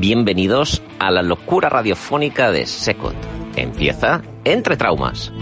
Bienvenidos 0.00 0.80
a 1.00 1.10
la 1.10 1.22
locura 1.22 1.68
radiofónica 1.68 2.52
de 2.52 2.66
Secot. 2.66 3.16
Empieza 3.56 4.22
Entre 4.44 4.76
Traumas. 4.76 5.32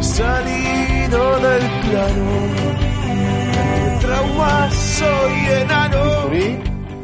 salido 0.00 1.40
del 1.40 1.62
Entre 1.90 2.12
traumas 4.00 4.74
soy 4.74 5.46
enano. 5.62 6.30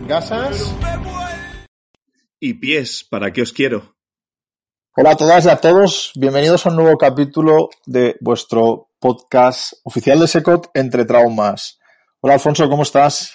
gasas 0.06 0.77
y 2.38 2.55
pies. 2.55 3.02
¿Para 3.02 3.32
qué 3.32 3.42
os 3.42 3.52
quiero? 3.52 3.93
Hola 4.96 5.10
a 5.10 5.16
todas 5.16 5.44
y 5.44 5.48
a 5.48 5.56
todos, 5.56 6.12
bienvenidos 6.14 6.64
a 6.64 6.68
un 6.68 6.76
nuevo 6.76 6.96
capítulo 6.96 7.68
de 7.84 8.14
vuestro 8.20 8.90
podcast 9.00 9.72
oficial 9.82 10.20
de 10.20 10.28
Secot 10.28 10.70
Entre 10.72 11.05
Traumas. 11.05 11.80
Hola 12.20 12.34
Alfonso, 12.34 12.70
¿cómo 12.70 12.84
estás? 12.84 13.34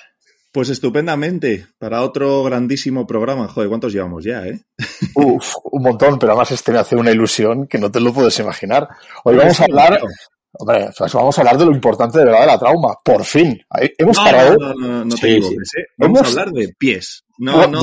Pues 0.53 0.69
estupendamente, 0.69 1.67
para 1.77 2.01
otro 2.01 2.43
grandísimo 2.43 3.05
programa. 3.05 3.49
Joder, 3.49 3.67
¿cuántos 3.67 3.91
llevamos 3.91 4.23
ya, 4.23 4.47
eh? 4.47 4.61
Uf, 5.15 5.55
un 5.65 5.83
montón, 5.83 6.17
pero 6.17 6.31
además 6.31 6.49
este 6.51 6.71
me 6.71 6.79
hace 6.79 6.95
una 6.95 7.11
ilusión 7.11 7.67
que 7.67 7.77
no 7.77 7.91
te 7.91 7.99
lo 7.99 8.13
puedes 8.13 8.39
imaginar. 8.39 8.87
Hoy 9.25 9.35
vamos 9.35 9.59
a 9.59 9.65
hablar 9.65 9.99
Hombre, 10.61 10.89
pues 10.97 11.13
vamos 11.13 11.37
a 11.37 11.41
hablar 11.41 11.57
de 11.57 11.65
lo 11.65 11.71
importante 11.71 12.19
de 12.19 12.25
verdad 12.25 12.41
de 12.41 12.47
la 12.47 12.59
trauma. 12.59 12.93
Por 13.01 13.23
fin. 13.23 13.57
Hemos 13.97 14.17
no, 14.17 14.23
parado. 14.25 14.57
No, 14.57 14.73
no, 14.73 15.05
no, 15.05 15.15
te 15.15 15.27
digo, 15.27 15.47
¿eh? 15.47 15.85
Vamos 15.97 16.21
a 16.21 16.27
hablar 16.27 16.51
de 16.51 16.73
pies. 16.77 17.23
No, 17.37 17.65
no. 17.65 17.79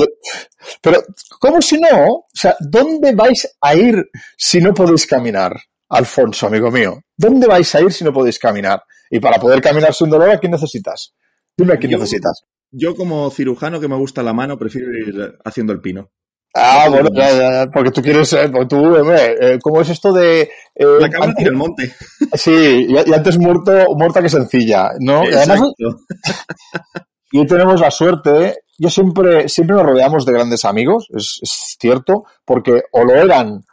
Pero, 0.79 1.01
¿cómo 1.39 1.59
si 1.59 1.79
no? 1.79 2.05
O 2.13 2.27
sea, 2.31 2.55
¿dónde 2.59 3.15
vais 3.15 3.57
a 3.61 3.73
ir 3.73 4.07
si 4.37 4.61
no 4.61 4.75
podéis 4.75 5.07
caminar? 5.07 5.59
Alfonso, 5.89 6.45
amigo 6.45 6.69
mío. 6.69 7.01
¿Dónde 7.15 7.47
vais 7.47 7.73
a 7.73 7.81
ir 7.81 7.91
si 7.91 8.03
no 8.03 8.13
podéis 8.13 8.37
caminar? 8.37 8.83
Y 9.09 9.19
para 9.19 9.39
poder 9.39 9.59
caminar 9.59 9.95
sin 9.95 10.11
dolor, 10.11 10.29
¿a 10.29 10.37
quién 10.37 10.51
necesitas? 10.51 11.15
Dime 11.57 11.73
a 11.73 11.77
quién 11.77 11.93
yo, 11.93 11.97
necesitas. 11.97 12.43
Yo, 12.69 12.95
como 12.95 13.31
cirujano 13.31 13.79
que 13.79 13.87
me 13.87 13.95
gusta 13.95 14.21
la 14.21 14.33
mano, 14.33 14.55
prefiero 14.55 14.95
ir 14.95 15.39
haciendo 15.43 15.73
el 15.73 15.81
pino. 15.81 16.11
Ah, 16.59 16.87
bueno, 16.89 17.09
ya, 17.13 17.31
ya, 17.31 17.71
porque 17.71 17.91
tú 17.91 18.01
quieres, 18.01 18.33
eh, 18.33 18.49
tú, 18.67 18.95
eh, 18.95 19.59
¿cómo 19.61 19.81
es 19.81 19.89
esto 19.89 20.11
de... 20.11 20.41
Eh, 20.73 20.85
la 20.99 21.09
cabra 21.09 21.33
tira 21.35 21.49
el 21.51 21.55
monte. 21.55 21.93
Sí, 22.33 22.87
y, 22.89 22.93
y, 22.93 23.13
antes 23.13 23.37
muerto, 23.37 23.71
muerta 23.95 24.21
que 24.21 24.29
sencilla, 24.29 24.89
¿no? 24.99 25.23
Y 25.23 25.33
además, 25.33 25.61
y 27.31 27.45
tenemos 27.45 27.79
la 27.79 27.91
suerte, 27.91 28.55
yo 28.77 28.89
siempre, 28.89 29.47
siempre 29.47 29.75
nos 29.75 29.85
rodeamos 29.85 30.25
de 30.25 30.33
grandes 30.33 30.65
amigos, 30.65 31.07
es, 31.15 31.39
es 31.41 31.77
cierto, 31.79 32.25
porque 32.43 32.81
o 32.91 33.03
lo 33.03 33.13
eran 33.13 33.63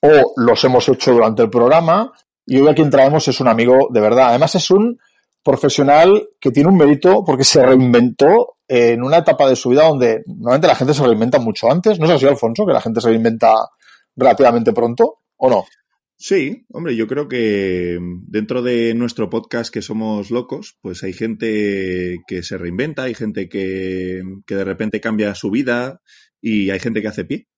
o 0.00 0.32
los 0.36 0.64
hemos 0.64 0.88
hecho 0.88 1.12
durante 1.12 1.42
el 1.42 1.50
programa, 1.50 2.12
y 2.46 2.60
hoy 2.60 2.68
a 2.68 2.74
quien 2.74 2.90
traemos 2.90 3.28
es 3.28 3.40
un 3.40 3.48
amigo 3.48 3.88
de 3.90 4.00
verdad. 4.00 4.30
Además 4.30 4.54
es 4.54 4.70
un 4.70 4.98
profesional 5.42 6.28
que 6.40 6.50
tiene 6.50 6.68
un 6.68 6.76
mérito 6.76 7.24
porque 7.24 7.44
se 7.44 7.64
reinventó 7.64 8.56
en 8.68 9.02
una 9.02 9.18
etapa 9.18 9.48
de 9.48 9.56
su 9.56 9.70
vida 9.70 9.88
donde 9.88 10.22
normalmente 10.26 10.68
la 10.68 10.74
gente 10.74 10.94
se 10.94 11.04
reinventa 11.04 11.38
mucho 11.38 11.70
antes. 11.70 11.98
¿No 11.98 12.06
es 12.06 12.12
así, 12.12 12.26
Alfonso, 12.26 12.64
que 12.66 12.72
la 12.72 12.80
gente 12.80 13.00
se 13.00 13.08
reinventa 13.08 13.54
relativamente 14.16 14.72
pronto 14.72 15.20
o 15.36 15.50
no? 15.50 15.64
Sí, 16.16 16.66
hombre, 16.70 16.94
yo 16.94 17.08
creo 17.08 17.26
que 17.26 17.98
dentro 18.28 18.62
de 18.62 18.94
nuestro 18.94 19.28
podcast 19.28 19.74
que 19.74 19.82
somos 19.82 20.30
locos, 20.30 20.78
pues 20.80 21.02
hay 21.02 21.12
gente 21.12 22.20
que 22.28 22.44
se 22.44 22.56
reinventa, 22.58 23.02
hay 23.02 23.14
gente 23.14 23.48
que, 23.48 24.22
que 24.46 24.54
de 24.54 24.64
repente 24.64 25.00
cambia 25.00 25.34
su 25.34 25.50
vida 25.50 26.00
y 26.40 26.70
hay 26.70 26.78
gente 26.78 27.02
que 27.02 27.08
hace 27.08 27.24
pie. 27.24 27.48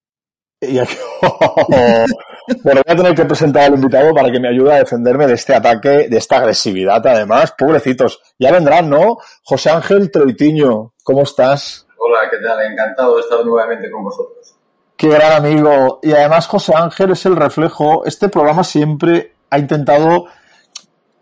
Bueno, 2.62 2.82
voy 2.87 2.93
a 2.93 2.97
tener 2.97 3.15
que 3.15 3.25
presentar 3.25 3.65
al 3.65 3.75
invitado 3.75 4.12
para 4.12 4.31
que 4.31 4.38
me 4.38 4.49
ayude 4.49 4.72
a 4.72 4.77
defenderme 4.77 5.27
de 5.27 5.34
este 5.34 5.55
ataque, 5.55 6.09
de 6.09 6.16
esta 6.16 6.37
agresividad, 6.37 7.06
además. 7.06 7.55
Pobrecitos. 7.56 8.21
Ya 8.38 8.53
vendrán, 8.53 8.91
¿no? 8.91 9.19
José 9.43 9.71
Ángel 9.71 10.10
Troitiño, 10.10 10.93
¿cómo 11.03 11.22
estás? 11.22 11.87
Hola, 11.97 12.28
¿qué 12.31 12.37
tal? 12.47 12.60
Encantado 12.71 13.15
de 13.15 13.22
estar 13.22 13.44
nuevamente 13.44 13.91
con 13.91 14.04
vosotros. 14.04 14.54
Qué 14.97 15.09
gran 15.09 15.33
amigo. 15.33 16.00
Y 16.03 16.12
además 16.12 16.47
José 16.47 16.75
Ángel 16.77 17.12
es 17.12 17.25
el 17.25 17.37
reflejo. 17.37 18.04
Este 18.04 18.28
programa 18.28 18.62
siempre 18.62 19.33
ha 19.49 19.59
intentado 19.59 20.27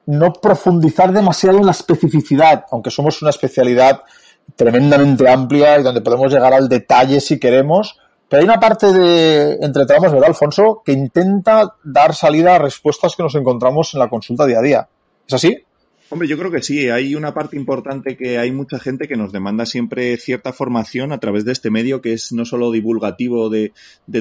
no 0.06 0.32
profundizar 0.32 1.12
demasiado 1.12 1.58
en 1.58 1.66
la 1.66 1.72
especificidad, 1.72 2.64
aunque 2.72 2.90
somos 2.90 3.22
una 3.22 3.30
especialidad 3.30 4.02
tremendamente 4.56 5.28
amplia 5.28 5.78
y 5.78 5.84
donde 5.84 6.00
podemos 6.00 6.32
llegar 6.32 6.52
al 6.52 6.68
detalle 6.68 7.20
si 7.20 7.38
queremos 7.38 8.01
pero 8.32 8.40
hay 8.40 8.48
una 8.48 8.58
parte 8.58 8.90
de 8.94 9.58
entre 9.60 9.84
tramos, 9.84 10.10
¿verdad, 10.10 10.30
Alfonso?, 10.30 10.80
que 10.82 10.92
intenta 10.92 11.76
dar 11.84 12.14
salida 12.14 12.54
a 12.54 12.58
respuestas 12.58 13.14
que 13.14 13.22
nos 13.22 13.34
encontramos 13.34 13.92
en 13.92 14.00
la 14.00 14.08
consulta 14.08 14.46
día 14.46 14.58
a 14.58 14.62
día. 14.62 14.88
¿Es 15.28 15.34
así? 15.34 15.58
Hombre, 16.08 16.28
yo 16.28 16.38
creo 16.38 16.50
que 16.50 16.62
sí. 16.62 16.88
Hay 16.88 17.14
una 17.14 17.34
parte 17.34 17.56
importante 17.56 18.16
que 18.16 18.38
hay 18.38 18.50
mucha 18.50 18.78
gente 18.78 19.06
que 19.06 19.16
nos 19.16 19.32
demanda 19.32 19.66
siempre 19.66 20.16
cierta 20.16 20.54
formación 20.54 21.12
a 21.12 21.20
través 21.20 21.44
de 21.44 21.52
este 21.52 21.70
medio 21.70 22.00
que 22.00 22.14
es 22.14 22.32
no 22.32 22.46
solo 22.46 22.70
divulgativo 22.70 23.50
de, 23.50 23.72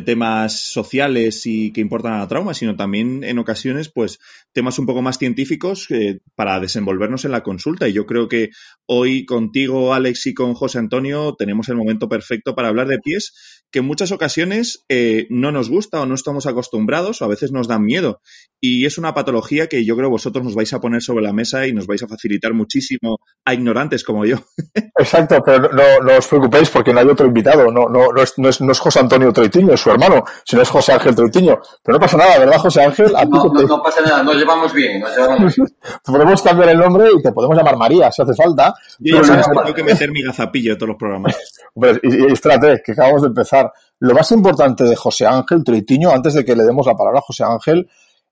temas 0.05 0.59
sociales 0.59 1.45
y 1.45 1.71
que 1.71 1.79
importan 1.79 2.11
a 2.11 2.19
la 2.19 2.27
trauma, 2.27 2.53
sino 2.53 2.75
también 2.75 3.23
en 3.23 3.39
ocasiones, 3.39 3.87
pues, 3.87 4.19
temas 4.51 4.77
un 4.77 4.87
poco 4.87 5.01
más 5.01 5.19
científicos 5.19 5.87
eh, 5.89 6.19
para 6.35 6.59
desenvolvernos 6.59 7.23
en 7.23 7.31
la 7.31 7.43
consulta. 7.43 7.87
Y 7.87 7.93
yo 7.93 8.05
creo 8.05 8.27
que 8.27 8.49
hoy 8.85 9.25
contigo, 9.25 9.93
Alex, 9.93 10.27
y 10.27 10.33
con 10.33 10.53
José 10.53 10.79
Antonio 10.79 11.35
tenemos 11.37 11.69
el 11.69 11.75
momento 11.75 12.09
perfecto 12.09 12.55
para 12.55 12.67
hablar 12.67 12.87
de 12.87 12.99
pies 12.99 13.60
que 13.71 13.79
en 13.79 13.85
muchas 13.85 14.11
ocasiones 14.11 14.85
eh, 14.89 15.27
no 15.29 15.51
nos 15.51 15.69
gusta 15.69 16.01
o 16.01 16.05
no 16.05 16.15
estamos 16.15 16.45
acostumbrados 16.45 17.21
o 17.21 17.25
a 17.25 17.27
veces 17.29 17.51
nos 17.51 17.67
dan 17.67 17.83
miedo. 17.83 18.21
Y 18.59 18.85
es 18.85 18.97
una 18.97 19.13
patología 19.13 19.67
que 19.67 19.85
yo 19.85 19.95
creo 19.95 20.09
vosotros 20.09 20.43
nos 20.43 20.55
vais 20.55 20.71
a 20.73 20.79
poner 20.79 21.01
sobre 21.01 21.23
la 21.23 21.33
mesa 21.33 21.65
y 21.65 21.73
nos 21.73 21.87
vais 21.87 22.03
a 22.03 22.07
facilitar 22.07 22.53
muchísimo 22.53 23.19
a 23.45 23.53
ignorantes 23.53 24.03
como 24.03 24.25
yo. 24.25 24.37
Exacto, 24.99 25.41
pero 25.43 25.71
no, 25.71 25.99
no 26.03 26.17
os 26.17 26.27
preocupéis 26.27 26.69
porque 26.69 26.93
no 26.93 26.99
hay 26.99 27.07
otro 27.07 27.25
invitado. 27.25 27.71
No, 27.71 27.87
no, 27.87 28.11
no, 28.11 28.21
es, 28.21 28.33
no, 28.37 28.49
es, 28.49 28.61
no 28.61 28.71
es 28.71 28.79
José 28.79 28.99
Antonio 28.99 29.31
Troitiño, 29.31 29.73
es 29.73 29.79
su 29.79 29.89
hermano, 29.89 30.23
sino 30.45 30.61
es 30.61 30.69
José 30.69 30.93
Ángel 30.93 31.15
Troitiño. 31.15 31.59
Pero 31.83 31.97
no 31.97 31.99
pasa 31.99 32.17
nada, 32.17 32.37
¿verdad, 32.37 32.57
José 32.57 32.83
Ángel? 32.83 33.11
No, 33.11 33.43
no, 33.45 33.51
te... 33.53 33.65
no, 33.65 33.81
pasa 33.81 34.01
nada, 34.01 34.21
nos 34.21 34.35
llevamos 34.35 34.73
bien. 34.73 34.99
Nos 34.99 35.15
llevamos 35.15 35.55
bien. 35.55 35.67
podemos 36.05 36.41
cambiar 36.41 36.69
el 36.69 36.77
nombre 36.77 37.09
y 37.17 37.21
te 37.21 37.31
podemos 37.31 37.57
llamar 37.57 37.77
María 37.77 38.11
si 38.11 38.21
hace 38.21 38.33
falta. 38.35 38.73
Yo 38.99 39.17
ya 39.17 39.23
sabes 39.23 39.47
que 39.47 39.55
tengo 39.55 39.73
que 39.73 39.83
meter 39.91 40.11
mi 40.11 40.21
gazapillo 40.21 40.73
en 40.73 40.77
todos 40.77 40.89
los 40.89 40.97
programas. 40.97 41.35
Hombre, 41.73 41.99
y, 42.03 42.27
y 42.27 42.31
espérate, 42.31 42.81
que 42.85 42.91
acabamos 42.91 43.21
de 43.21 43.29
empezar. 43.29 43.60
Lo 44.01 44.15
más 44.15 44.31
importante 44.31 44.83
de 44.83 44.95
José 44.95 45.27
Ángel 45.27 45.63
Troitiño, 45.63 46.09
antes 46.09 46.33
de 46.33 46.43
que 46.43 46.55
le 46.55 46.63
demos 46.63 46.87
la 46.87 46.95
palabra 46.95 47.19
a 47.19 47.21
José 47.21 47.43
Ángel, 47.43 47.87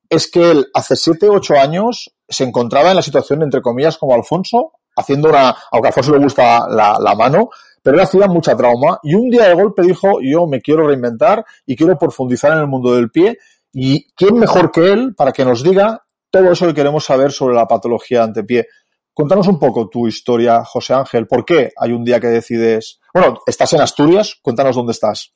es 0.09 0.29
que 0.31 0.49
él 0.49 0.67
hace 0.73 0.95
7, 0.95 1.29
8 1.29 1.59
años 1.59 2.11
se 2.27 2.43
encontraba 2.43 2.89
en 2.89 2.95
la 2.95 3.03
situación, 3.03 3.43
entre 3.43 3.61
comillas, 3.61 3.99
como 3.99 4.15
Alfonso, 4.15 4.71
haciendo 4.95 5.29
una, 5.29 5.55
aunque 5.71 5.87
a 5.87 5.89
Alfonso 5.89 6.13
le 6.13 6.23
gusta 6.23 6.67
la, 6.67 7.13
mano, 7.15 7.49
pero 7.83 7.97
él 7.97 8.01
hacía 8.01 8.25
mucha 8.25 8.57
trauma 8.57 8.99
y 9.03 9.13
un 9.13 9.29
día 9.29 9.47
de 9.47 9.53
golpe 9.53 9.83
dijo, 9.83 10.19
yo 10.23 10.47
me 10.47 10.59
quiero 10.59 10.87
reinventar 10.87 11.45
y 11.67 11.75
quiero 11.75 11.95
profundizar 11.99 12.51
en 12.53 12.61
el 12.61 12.67
mundo 12.67 12.95
del 12.95 13.11
pie 13.11 13.37
y 13.71 14.11
quién 14.15 14.39
mejor 14.39 14.71
que 14.71 14.91
él 14.91 15.13
para 15.15 15.31
que 15.31 15.45
nos 15.45 15.61
diga 15.61 16.03
todo 16.31 16.51
eso 16.51 16.65
que 16.65 16.73
queremos 16.73 17.05
saber 17.05 17.31
sobre 17.31 17.53
la 17.53 17.67
patología 17.67 18.21
de 18.21 18.23
antepié. 18.23 18.67
Contanos 19.13 19.47
un 19.47 19.59
poco 19.59 19.87
tu 19.87 20.07
historia, 20.07 20.63
José 20.65 20.95
Ángel. 20.95 21.27
¿Por 21.27 21.45
qué 21.45 21.71
hay 21.77 21.91
un 21.91 22.03
día 22.03 22.19
que 22.19 22.27
decides? 22.27 22.99
Bueno, 23.13 23.37
estás 23.45 23.71
en 23.73 23.81
Asturias, 23.81 24.39
cuéntanos 24.41 24.75
dónde 24.75 24.93
estás. 24.93 25.35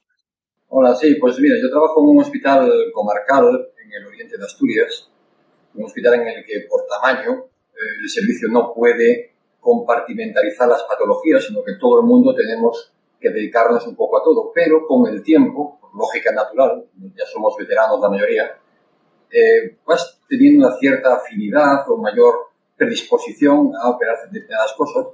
Hola, 0.75 0.95
sí, 0.95 1.13
pues 1.21 1.39
mira, 1.39 1.55
yo 1.61 1.69
trabajo 1.69 2.01
en 2.01 2.09
un 2.09 2.21
hospital 2.23 2.67
comarcal 2.91 3.45
en 3.77 3.93
el 3.93 4.07
oriente 4.07 4.39
de 4.39 4.43
Asturias, 4.43 5.07
un 5.75 5.85
hospital 5.85 6.15
en 6.15 6.29
el 6.29 6.43
que 6.43 6.65
por 6.67 6.87
tamaño 6.87 7.45
el 8.01 8.09
servicio 8.09 8.49
no 8.49 8.73
puede 8.73 9.35
compartimentalizar 9.59 10.67
las 10.67 10.81
patologías, 10.81 11.45
sino 11.45 11.63
que 11.63 11.73
todo 11.79 11.99
el 11.99 12.07
mundo 12.07 12.33
tenemos 12.33 12.91
que 13.19 13.29
dedicarnos 13.29 13.85
un 13.85 13.95
poco 13.95 14.17
a 14.17 14.23
todo, 14.23 14.51
pero 14.51 14.87
con 14.87 15.07
el 15.13 15.21
tiempo, 15.21 15.77
por 15.79 15.95
lógica 15.95 16.31
natural, 16.31 16.83
ya 17.15 17.25
somos 17.31 17.53
veteranos 17.55 18.01
la 18.01 18.09
mayoría, 18.09 18.57
eh, 19.29 19.77
vas 19.85 20.21
teniendo 20.27 20.65
una 20.65 20.75
cierta 20.77 21.17
afinidad 21.17 21.87
o 21.87 21.97
mayor 21.97 22.33
predisposición 22.75 23.73
a 23.79 23.91
operar 23.91 24.15
determinadas 24.25 24.73
cosas 24.73 25.05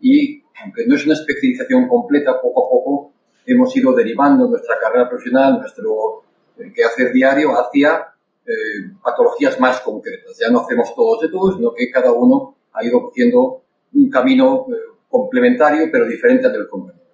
y, 0.00 0.44
aunque 0.62 0.86
no 0.86 0.94
es 0.94 1.04
una 1.04 1.14
especialización 1.14 1.88
completa, 1.88 2.40
poco 2.40 2.64
a 2.64 2.70
poco 2.70 3.17
hemos 3.52 3.74
ido 3.76 3.92
derivando 3.92 4.46
nuestra 4.46 4.78
carrera 4.78 5.08
profesional, 5.08 5.58
nuestro 5.60 6.22
eh, 6.58 6.72
quehacer 6.74 7.12
diario 7.12 7.52
hacia 7.52 8.14
eh, 8.46 8.90
patologías 9.02 9.58
más 9.60 9.80
concretas. 9.80 10.36
Ya 10.38 10.50
no 10.50 10.60
hacemos 10.60 10.94
todos 10.94 11.22
de 11.22 11.28
todos, 11.28 11.56
sino 11.56 11.72
que 11.74 11.90
cada 11.90 12.12
uno 12.12 12.56
ha 12.72 12.84
ido 12.84 13.02
cogiendo 13.02 13.62
un 13.94 14.10
camino 14.10 14.66
eh, 14.68 14.74
complementario 15.08 15.88
pero 15.90 16.06
diferente 16.06 16.46
al 16.46 16.52
del 16.52 16.68
compañero. 16.68 17.04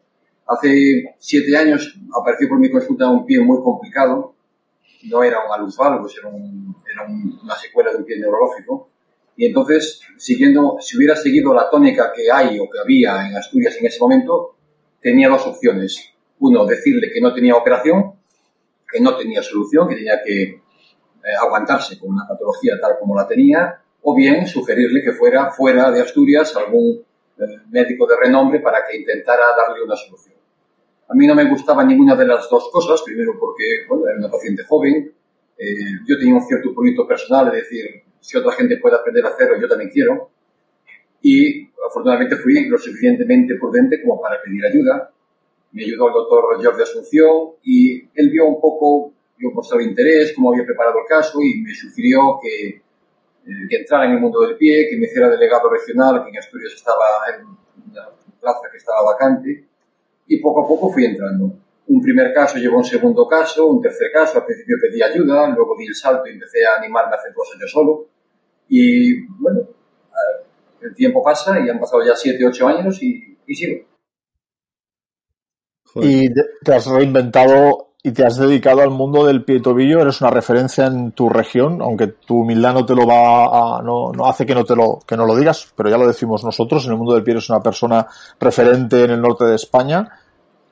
Hace 0.47 1.17
siete 1.19 1.57
años 1.57 1.99
apareció 2.21 2.49
por 2.49 2.59
mi 2.59 2.71
consulta 2.71 3.09
un 3.09 3.25
pie 3.25 3.41
muy 3.41 3.63
complicado, 3.63 4.35
no 5.09 5.23
era 5.23 5.39
un 5.47 5.53
alus 5.53 5.77
valgus, 5.77 6.19
era, 6.19 6.29
era 6.29 7.07
una 7.43 7.57
secuela 7.57 7.91
de 7.91 7.99
un 7.99 8.05
pie 8.05 8.19
neurológico, 8.19 8.91
y 9.37 9.47
entonces, 9.47 10.01
siguiendo, 10.17 10.77
si 10.81 10.97
hubiera 10.97 11.17
seguido 11.17 11.53
la 11.53 11.69
tónica 11.69 12.13
que 12.15 12.31
hay 12.31 12.59
o 12.59 12.69
que 12.71 12.79
había 12.79 13.29
en 13.29 13.37
Asturias 13.37 13.77
en 13.81 13.87
ese 13.87 13.99
momento, 14.01 14.57
tenía 15.01 15.29
dos 15.29 15.47
opciones. 15.47 16.14
Uno, 16.41 16.67
decirle 16.67 17.11
que 17.13 17.21
no 17.21 17.33
tenía 17.33 17.55
operación, 17.57 18.15
que 18.91 19.01
no 19.01 19.17
tenía 19.17 19.43
solución, 19.43 19.89
que 19.89 19.97
tenía 19.97 20.23
que 20.23 20.43
eh, 20.43 20.61
aguantarse 21.41 21.99
con 21.99 22.11
una 22.11 22.27
patología 22.29 22.75
tal 22.81 22.99
como 22.99 23.17
la 23.17 23.27
tenía, 23.27 23.81
o 24.03 24.15
bien 24.15 24.47
sugerirle 24.47 25.03
que 25.03 25.13
fuera 25.13 25.51
fuera 25.51 25.91
de 25.91 26.03
Asturias 26.03 26.55
algún 26.57 27.03
eh, 27.39 27.43
médico 27.71 28.07
de 28.07 28.17
renombre 28.17 28.61
para 28.61 28.79
que 28.87 28.97
intentara 28.97 29.45
darle 29.57 29.83
una 29.83 29.97
solución. 29.97 30.35
A 31.09 31.15
mí 31.15 31.27
no 31.27 31.35
me 31.35 31.49
gustaba 31.49 31.85
ninguna 31.85 32.15
de 32.15 32.27
las 32.27 32.49
dos 32.49 32.69
cosas, 32.71 33.03
primero 33.03 33.33
porque 33.39 33.65
bueno, 33.89 34.07
era 34.09 34.19
una 34.19 34.31
paciente 34.31 34.65
joven, 34.65 35.13
eh, 35.57 35.65
yo 36.07 36.19
tenía 36.19 36.35
un 36.35 36.43
cierto 36.43 36.75
proyecto 36.75 37.07
personal, 37.07 37.49
es 37.49 37.63
decir, 37.63 38.03
si 38.21 38.37
otra 38.37 38.53
gente 38.53 38.79
puede 38.79 38.97
aprender 38.97 39.25
a 39.25 39.29
hacerlo, 39.29 39.61
yo 39.61 39.69
también 39.69 39.91
quiero. 39.91 40.31
Y 41.23 41.69
afortunadamente 41.87 42.37
fui 42.37 42.69
lo 42.69 42.79
suficientemente 42.79 43.55
prudente 43.57 44.03
como 44.03 44.21
para 44.21 44.43
pedir 44.43 44.65
ayuda. 44.65 45.11
Me 45.75 45.83
ayudó 45.83 46.07
el 46.07 46.15
doctor 46.15 46.65
Jordi 46.65 46.83
Asunción 46.83 47.55
y 47.65 48.01
él 48.15 48.31
vio 48.31 48.47
un 48.47 48.61
poco, 48.61 49.13
yo 49.37 49.51
mostraba 49.51 49.83
interés, 49.83 50.33
cómo 50.35 50.53
había 50.53 50.65
preparado 50.65 51.01
el 51.01 51.07
caso 51.07 51.41
y 51.43 51.61
me 51.63 51.75
sugirió 51.75 52.39
que, 52.41 52.69
eh, 52.69 53.67
que 53.69 53.77
entrara 53.79 54.05
en 54.07 54.13
el 54.13 54.21
mundo 54.21 54.41
del 54.43 54.57
pie, 54.57 54.89
que 54.89 54.97
me 54.97 55.07
hiciera 55.07 55.29
delegado 55.29 55.69
regional, 55.69 56.23
que 56.23 56.31
en 56.31 56.39
Asturias 56.39 56.73
estaba 56.75 57.05
en 57.35 57.45
una 57.91 58.09
plaza 58.41 58.69
que 58.71 58.77
estaba 58.77 59.03
vacante. 59.03 59.67
Y 60.29 60.39
poco 60.39 60.65
a 60.65 60.69
poco 60.69 60.93
fui 60.93 61.07
entrando. 61.07 61.53
Un 61.89 62.01
primer 62.01 62.33
caso 62.33 62.57
llevó 62.59 62.79
un 62.79 62.85
segundo 62.85 63.27
caso, 63.27 63.67
un 63.67 63.83
tercer 63.83 64.13
caso, 64.13 64.39
al 64.39 64.47
principio 64.47 64.77
pedí 64.81 65.03
ayuda, 65.03 65.49
luego 65.49 65.75
di 65.77 65.87
el 65.87 65.95
salto 65.95 66.29
y 66.29 66.35
empecé 66.35 66.65
a 66.65 66.81
animarme 66.81 67.17
a 67.17 67.19
hacer 67.19 67.35
cosas 67.35 67.61
yo 67.61 67.67
solo. 67.67 68.07
Y 68.69 69.27
bueno, 69.27 69.69
el 70.81 70.95
tiempo 70.95 71.21
pasa 71.21 71.59
y 71.59 71.69
han 71.69 71.81
pasado 71.81 72.05
ya 72.05 72.15
7, 72.15 72.47
8 72.47 72.69
años 72.69 73.03
y, 73.03 73.37
y 73.45 73.55
sigo. 73.55 73.94
Y 75.97 76.29
te 76.65 76.75
has 76.75 76.87
reinventado 76.87 77.95
y 78.07 78.13
te 78.13 78.23
has 78.27 78.37
dedicado 78.37 78.83
al 78.83 78.91
mundo 78.91 79.25
del 79.25 79.47
pie 79.47 79.57
y 79.57 79.63
tobillo, 79.63 80.03
eres 80.03 80.21
una 80.21 80.29
referencia 80.31 80.85
en 80.87 81.13
tu 81.13 81.31
región, 81.31 81.81
aunque 81.81 82.09
tu 82.09 82.41
humildad 82.41 82.75
no 82.75 82.85
te 82.85 82.95
lo 82.95 83.07
va 83.07 83.79
a, 83.79 83.83
no, 83.83 84.13
no 84.13 84.27
hace 84.27 84.45
que 84.45 84.55
no 84.55 84.63
te 84.63 84.77
lo, 84.77 84.99
que 85.07 85.17
no 85.17 85.25
lo 85.25 85.35
digas, 85.35 85.73
pero 85.75 85.89
ya 85.89 85.97
lo 85.97 86.07
decimos 86.07 86.45
nosotros, 86.45 86.85
en 86.85 86.93
el 86.93 86.99
mundo 86.99 87.15
del 87.15 87.25
pie 87.25 87.33
eres 87.33 87.49
una 87.49 87.61
persona 87.61 88.07
referente 88.39 89.05
en 89.05 89.13
el 89.13 89.23
norte 89.23 89.47
de 89.47 89.55
España 89.55 90.07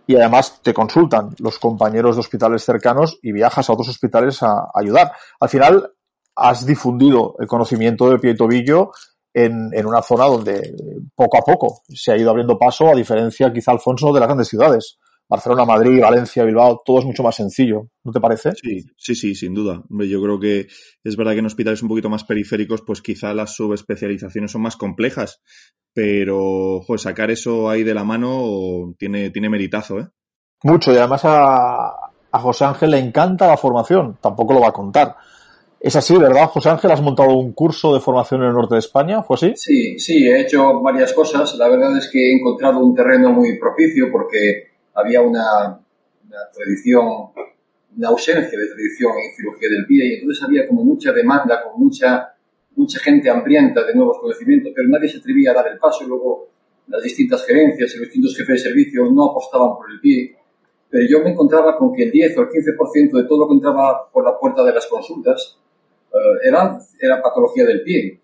y 0.07 0.17
además 0.17 0.61
te 0.63 0.75
consultan 0.75 1.35
los 1.39 1.59
compañeros 1.59 2.17
de 2.17 2.21
hospitales 2.21 2.65
cercanos 2.65 3.19
y 3.23 3.33
viajas 3.33 3.71
a 3.71 3.73
otros 3.73 3.89
hospitales 3.89 4.43
a, 4.43 4.69
ayudar. 4.75 5.13
Al 5.41 5.49
final, 5.49 5.91
has 6.37 6.67
difundido 6.67 7.37
el 7.39 7.47
conocimiento 7.47 8.11
del 8.11 8.21
pie 8.21 8.33
y 8.33 8.37
tobillo 8.37 8.91
en, 9.33 9.71
en, 9.73 9.87
una 9.87 10.03
zona 10.03 10.27
donde 10.27 10.75
poco 11.15 11.39
a 11.39 11.43
poco 11.43 11.81
se 11.89 12.13
ha 12.13 12.17
ido 12.19 12.29
abriendo 12.29 12.59
paso, 12.59 12.89
a 12.89 12.95
diferencia 12.95 13.51
quizá, 13.51 13.71
Alfonso, 13.71 14.13
de 14.13 14.21
las 14.21 14.29
grandes 14.29 14.49
ciudades. 14.49 14.99
Barcelona, 15.33 15.65
Madrid, 15.65 15.99
Valencia, 16.03 16.45
Bilbao, 16.45 16.83
todo 16.85 16.99
es 16.99 17.07
mucho 17.07 17.23
más 17.23 17.35
sencillo, 17.35 17.89
¿no 18.05 18.13
te 18.13 18.21
parece? 18.21 18.53
Sí, 18.53 18.85
sí, 18.99 19.15
sí, 19.15 19.35
sin 19.35 19.55
duda. 19.55 19.83
Yo 19.89 20.23
creo 20.23 20.39
que 20.39 20.67
es 21.03 21.17
verdad 21.17 21.33
que 21.33 21.39
en 21.39 21.47
hospitales 21.47 21.83
un 21.83 21.89
poquito 21.89 22.11
más 22.11 22.25
periféricos, 22.25 22.83
pues 22.83 23.01
quizá 23.01 23.33
las 23.33 23.55
subespecializaciones 23.55 24.51
son 24.51 24.61
más 24.61 24.77
complejas, 24.77 25.41
pero 25.95 26.83
joder, 26.83 27.01
sacar 27.01 27.31
eso 27.31 27.71
ahí 27.71 27.83
de 27.83 27.95
la 27.95 28.05
mano 28.05 28.95
tiene, 28.99 29.31
tiene 29.31 29.49
meritazo, 29.49 30.01
¿eh? 30.01 30.09
Mucho, 30.65 30.93
y 30.93 30.99
además 30.99 31.23
a, 31.25 32.11
a 32.31 32.39
José 32.39 32.67
Ángel 32.67 32.91
le 32.91 32.99
encanta 32.99 33.47
la 33.47 33.57
formación, 33.57 34.19
tampoco 34.21 34.53
lo 34.53 34.61
va 34.61 34.69
a 34.69 34.73
contar. 34.73 35.17
Es 35.81 35.97
así, 35.97 36.15
¿verdad, 36.19 36.49
José 36.49 36.69
Ángel? 36.69 36.91
¿Has 36.91 37.01
montado 37.01 37.31
un 37.31 37.55
curso 37.55 37.95
de 37.95 38.01
formación 38.01 38.43
en 38.43 38.49
el 38.49 38.53
norte 38.53 38.75
de 38.75 38.81
España? 38.81 39.23
¿Fue 39.23 39.37
así? 39.37 39.53
Sí, 39.57 39.99
sí, 39.99 40.29
he 40.29 40.43
hecho 40.43 40.81
varias 40.83 41.15
cosas. 41.15 41.55
La 41.57 41.69
verdad 41.69 41.97
es 41.97 42.11
que 42.13 42.19
he 42.19 42.35
encontrado 42.35 42.81
un 42.81 42.95
terreno 42.95 43.33
muy 43.33 43.59
propicio 43.59 44.13
porque 44.13 44.72
había 44.95 45.21
una, 45.21 45.81
una 46.27 46.51
tradición, 46.53 47.07
una 47.97 48.09
ausencia 48.09 48.59
de 48.59 48.67
tradición 48.67 49.13
en 49.13 49.37
cirugía 49.37 49.69
del 49.71 49.87
pie 49.87 50.07
y 50.07 50.15
entonces 50.15 50.43
había 50.45 50.67
como 50.67 50.85
mucha 50.85 51.13
demanda, 51.13 51.63
con 51.63 51.81
mucha, 51.83 52.35
mucha 52.77 52.99
gente 53.01 53.31
hambrienta 53.31 53.85
de 53.85 53.95
nuevos 53.95 54.19
conocimientos, 54.19 54.73
pero 54.75 54.89
nadie 54.89 55.09
se 55.09 55.19
atrevía 55.19 55.51
a 55.51 55.55
dar 55.55 55.69
el 55.69 55.79
paso. 55.79 56.05
Luego 56.07 56.49
las 56.89 57.03
distintas 57.03 57.45
gerencias 57.47 57.95
y 57.95 57.99
los 57.99 58.07
distintos 58.07 58.37
jefes 58.37 58.63
de 58.63 58.71
servicio 58.71 59.11
no 59.11 59.31
apostaban 59.31 59.77
por 59.77 59.91
el 59.91 60.01
pie. 60.01 60.37
Pero 60.91 61.07
yo 61.09 61.21
me 61.25 61.31
encontraba 61.31 61.77
con 61.79 61.93
que 61.93 62.05
el 62.05 62.11
10 62.11 62.37
o 62.37 62.41
el 62.43 62.49
15% 62.49 63.23
de 63.23 63.25
todo 63.25 63.41
lo 63.41 63.49
que 63.49 63.55
entraba 63.55 64.11
por 64.13 64.25
la 64.25 64.39
puerta 64.39 64.63
de 64.63 64.75
las 64.75 64.87
consultas 64.87 65.59
eh, 66.13 66.49
era, 66.49 66.79
era 67.01 67.23
patología 67.23 67.65
del 67.65 67.83
pie, 67.83 68.21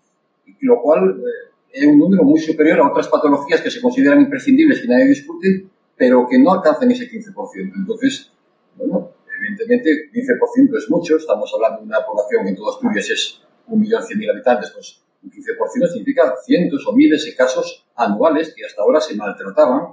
lo 0.61 0.79
cual 0.81 1.19
eh, 1.19 1.49
es 1.71 1.87
un 1.87 1.97
número 1.97 2.23
muy 2.23 2.39
superior 2.39 2.79
a 2.79 2.89
otras 2.89 3.07
patologías 3.07 3.61
que 3.61 3.71
se 3.71 3.81
consideran 3.81 4.21
imprescindibles 4.21 4.83
y 4.83 4.87
nadie 4.87 5.07
discute, 5.07 5.65
pero 5.99 6.25
que 6.25 6.39
no 6.39 6.53
alcanzan 6.53 6.89
ese 6.91 7.11
15%. 7.11 7.73
Entonces, 7.75 8.31
bueno, 8.77 9.11
evidentemente 9.37 10.09
15% 10.13 10.77
es 10.77 10.89
mucho, 10.89 11.17
estamos 11.17 11.51
hablando 11.53 11.81
de 11.81 11.87
una 11.87 12.05
población 12.05 12.45
que 12.45 12.49
en 12.51 12.55
todo 12.55 12.71
Asturias 12.71 13.09
es 13.09 13.41
1.100.000 13.67 14.31
habitantes, 14.31 14.71
pues 14.71 15.03
un 15.21 15.29
15% 15.29 15.87
significa 15.89 16.33
cientos 16.45 16.87
o 16.87 16.93
miles 16.93 17.25
de 17.25 17.35
casos 17.35 17.85
anuales 17.97 18.53
que 18.55 18.65
hasta 18.65 18.81
ahora 18.81 19.01
se 19.01 19.13
maltrataban, 19.17 19.89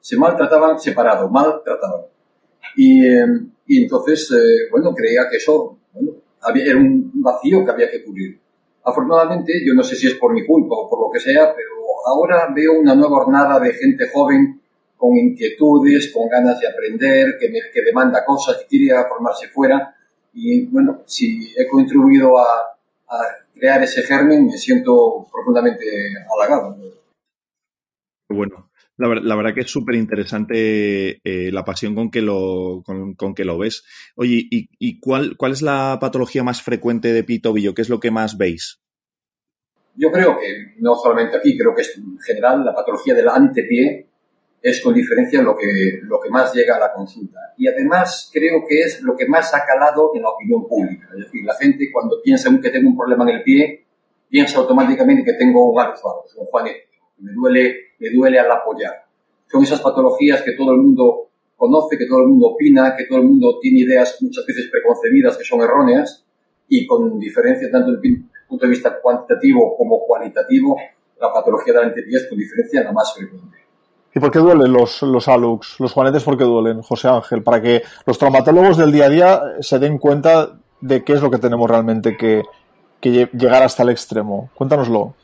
se 0.00 0.16
maltrataban 0.16 0.78
separado, 0.78 1.28
maltrataban. 1.28 2.02
Y, 2.76 3.04
eh, 3.04 3.26
y 3.66 3.82
entonces, 3.82 4.30
eh, 4.30 4.68
bueno, 4.70 4.94
creía 4.94 5.28
que 5.28 5.38
eso, 5.38 5.76
bueno, 5.92 6.12
había, 6.42 6.66
era 6.66 6.76
un 6.76 7.10
vacío 7.14 7.64
que 7.64 7.72
había 7.72 7.90
que 7.90 8.04
cubrir. 8.04 8.38
Afortunadamente, 8.84 9.54
yo 9.66 9.74
no 9.74 9.82
sé 9.82 9.96
si 9.96 10.06
es 10.06 10.14
por 10.14 10.32
mi 10.32 10.46
culpa 10.46 10.76
o 10.76 10.88
por 10.88 11.00
lo 11.00 11.10
que 11.10 11.18
sea, 11.18 11.52
pero 11.52 11.70
ahora 12.06 12.46
veo 12.54 12.78
una 12.78 12.94
nueva 12.94 13.16
hornada 13.16 13.58
de 13.58 13.72
gente 13.72 14.08
joven 14.12 14.60
con 14.96 15.16
inquietudes, 15.16 16.12
con 16.12 16.28
ganas 16.28 16.58
de 16.60 16.68
aprender, 16.68 17.36
que, 17.38 17.48
me, 17.48 17.58
que 17.72 17.82
demanda 17.82 18.24
cosas, 18.24 18.58
que 18.58 18.66
quiere 18.66 18.94
formarse 19.08 19.48
fuera. 19.48 19.94
Y 20.32 20.66
bueno, 20.66 21.02
si 21.06 21.52
he 21.56 21.66
contribuido 21.66 22.38
a, 22.38 22.44
a 23.08 23.18
crear 23.54 23.82
ese 23.82 24.02
germen, 24.02 24.46
me 24.46 24.58
siento 24.58 25.26
profundamente 25.32 25.84
halagado. 26.34 26.76
Bueno, 28.28 28.70
la, 28.96 29.14
la, 29.14 29.36
verdad 29.36 29.54
que 29.54 29.60
es 29.60 29.70
súper 29.70 29.94
interesante 29.94 31.20
eh, 31.22 31.52
la 31.52 31.64
pasión 31.64 31.94
con 31.94 32.10
que 32.10 32.22
lo, 32.22 32.82
con, 32.84 33.14
con, 33.14 33.34
que 33.34 33.44
lo 33.44 33.58
ves. 33.58 33.84
Oye, 34.16 34.46
¿y, 34.50 34.68
y 34.78 34.98
cuál, 35.00 35.36
cuál 35.36 35.52
es 35.52 35.62
la 35.62 35.98
patología 36.00 36.42
más 36.42 36.62
frecuente 36.62 37.12
de 37.12 37.24
pitobillo? 37.24 37.74
¿Qué 37.74 37.82
es 37.82 37.88
lo 37.88 38.00
que 38.00 38.10
más 38.10 38.36
veis? 38.36 38.80
Yo 39.94 40.10
creo 40.10 40.38
que, 40.38 40.74
no 40.80 40.94
solamente 40.96 41.36
aquí, 41.36 41.56
creo 41.56 41.74
que 41.74 41.82
es 41.82 41.96
en 41.96 42.18
general 42.18 42.64
la 42.64 42.74
patología 42.74 43.14
del 43.14 43.28
antepié 43.28 44.06
es 44.62 44.80
con 44.82 44.94
diferencia 44.94 45.42
lo 45.42 45.56
que, 45.56 46.00
lo 46.02 46.20
que 46.20 46.30
más 46.30 46.52
llega 46.54 46.76
a 46.76 46.80
la 46.80 46.92
consulta. 46.92 47.54
Y 47.56 47.68
además 47.68 48.30
creo 48.32 48.64
que 48.68 48.80
es 48.80 49.00
lo 49.02 49.16
que 49.16 49.26
más 49.26 49.54
ha 49.54 49.64
calado 49.64 50.12
en 50.14 50.22
la 50.22 50.30
opinión 50.30 50.66
pública. 50.66 51.08
Es 51.12 51.24
decir, 51.24 51.44
la 51.44 51.54
gente 51.54 51.90
cuando 51.92 52.20
piensa 52.22 52.50
que 52.60 52.70
tengo 52.70 52.88
un 52.88 52.96
problema 52.96 53.24
en 53.30 53.36
el 53.36 53.42
pie, 53.42 53.86
piensa 54.28 54.58
automáticamente 54.58 55.24
que 55.24 55.34
tengo 55.34 55.70
un 55.70 55.74
valgus, 55.74 56.00
un 56.36 56.46
juanete, 56.46 56.88
me 57.18 57.32
duele 57.32 57.86
me 57.98 58.10
duele 58.10 58.38
al 58.38 58.50
apoyar. 58.50 59.06
Son 59.50 59.62
esas 59.62 59.80
patologías 59.80 60.42
que 60.42 60.52
todo 60.52 60.72
el 60.72 60.78
mundo 60.78 61.30
conoce, 61.56 61.96
que 61.96 62.06
todo 62.06 62.20
el 62.20 62.28
mundo 62.28 62.48
opina, 62.48 62.94
que 62.96 63.04
todo 63.04 63.18
el 63.18 63.24
mundo 63.24 63.58
tiene 63.60 63.80
ideas 63.80 64.18
muchas 64.20 64.44
veces 64.46 64.68
preconcebidas 64.70 65.36
que 65.36 65.44
son 65.44 65.62
erróneas 65.62 66.24
y 66.68 66.86
con 66.86 67.18
diferencia 67.18 67.70
tanto 67.70 67.92
desde 67.92 68.08
el 68.08 68.24
punto 68.48 68.66
de 68.66 68.70
vista 68.70 69.00
cuantitativo 69.00 69.76
como 69.76 70.04
cualitativo, 70.06 70.76
la 71.20 71.32
patología 71.32 71.72
de 71.72 71.80
la 71.80 71.86
antipié 71.86 72.16
es 72.16 72.26
con 72.28 72.38
diferencia 72.38 72.82
la 72.82 72.92
más 72.92 73.14
frecuente. 73.14 73.56
¿Y 74.16 74.18
por 74.18 74.30
qué 74.30 74.38
duelen 74.38 74.72
los, 74.72 75.02
los 75.02 75.28
alux, 75.28 75.78
los 75.78 75.92
juanetes? 75.92 76.24
¿Por 76.24 76.38
qué 76.38 76.44
duelen, 76.44 76.80
José 76.80 77.06
Ángel? 77.06 77.42
Para 77.42 77.60
que 77.60 77.82
los 78.06 78.16
traumatólogos 78.16 78.78
del 78.78 78.90
día 78.90 79.04
a 79.04 79.08
día 79.10 79.42
se 79.60 79.78
den 79.78 79.98
cuenta 79.98 80.58
de 80.80 81.04
qué 81.04 81.12
es 81.12 81.20
lo 81.20 81.30
que 81.30 81.36
tenemos 81.36 81.68
realmente 81.68 82.16
que, 82.16 82.42
que 82.98 83.28
llegar 83.34 83.62
hasta 83.62 83.82
el 83.82 83.90
extremo. 83.90 84.48
Cuéntanoslo. 84.54 85.14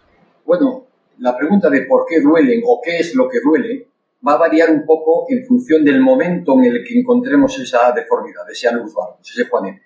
Bueno, 0.45 0.85
la 1.21 1.35
pregunta 1.35 1.71
de 1.71 1.87
por 1.87 2.05
qué 2.07 2.21
duelen 2.21 2.61
o 2.67 2.83
qué 2.85 2.99
es 2.99 3.15
lo 3.15 3.31
que 3.31 3.39
duele 3.43 3.89
va 4.29 4.35
a 4.35 4.37
variar 4.37 4.71
un 4.71 4.85
poco 4.85 5.25
en 5.31 5.43
función 5.47 5.83
del 5.83 5.99
momento 5.99 6.53
en 6.59 6.67
el 6.67 6.85
que 6.87 6.99
encontremos 6.99 7.59
esa 7.59 7.93
deformidad, 7.93 8.43
ese 8.51 8.69
valgus, 8.69 8.95
ese 9.23 9.49
juanete. 9.49 9.85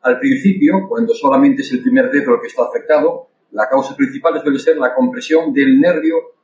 Al 0.00 0.18
principio, 0.18 0.88
cuando 0.88 1.12
solamente 1.12 1.60
es 1.60 1.70
el 1.72 1.82
primer 1.82 2.10
dedo 2.10 2.36
el 2.36 2.40
que 2.40 2.46
está 2.46 2.62
afectado, 2.62 3.26
la 3.50 3.68
causa 3.68 3.94
principal 3.94 4.40
suele 4.40 4.58
ser 4.58 4.78
la 4.78 4.94
compresión 4.94 5.52
del 5.52 5.78
nervio 5.78 6.37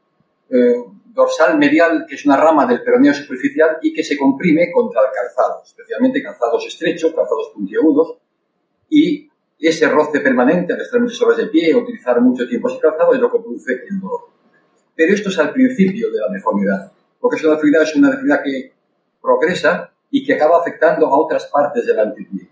eh, 0.54 0.84
dorsal 1.12 1.58
medial, 1.58 2.06
que 2.08 2.14
es 2.14 2.24
una 2.26 2.36
rama 2.36 2.64
del 2.64 2.82
peroneo 2.82 3.12
superficial 3.12 3.78
y 3.82 3.92
que 3.92 4.04
se 4.04 4.16
comprime 4.16 4.70
contra 4.72 5.00
el 5.02 5.08
calzado, 5.12 5.62
especialmente 5.64 6.22
calzados 6.22 6.64
estrechos, 6.66 7.12
calzados 7.12 7.50
puntiagudos, 7.52 8.18
y 8.88 9.28
ese 9.58 9.88
roce 9.88 10.20
permanente 10.20 10.72
al 10.72 10.80
estar 10.80 11.00
muchas 11.00 11.20
horas 11.22 11.38
de 11.38 11.46
pie, 11.46 11.74
utilizar 11.74 12.20
mucho 12.20 12.46
tiempo 12.46 12.68
ese 12.68 12.78
calzado 12.78 13.14
es 13.14 13.20
lo 13.20 13.30
que 13.32 13.38
produce 13.38 13.72
el 13.88 14.00
dolor. 14.00 14.28
pero 14.94 15.12
esto 15.12 15.28
es 15.28 15.38
al 15.40 15.52
principio 15.52 16.10
de 16.12 16.18
la 16.18 16.28
deformidad, 16.32 16.92
porque 17.18 17.38
esa 17.38 17.50
deformidad 17.50 17.82
es 17.82 17.96
una 17.96 18.10
deformidad 18.10 18.42
que 18.44 18.72
progresa 19.20 19.90
y 20.10 20.24
que 20.24 20.34
acaba 20.34 20.60
afectando 20.60 21.06
a 21.08 21.16
otras 21.16 21.46
partes 21.46 21.84
del 21.84 21.98
antepié. 21.98 22.48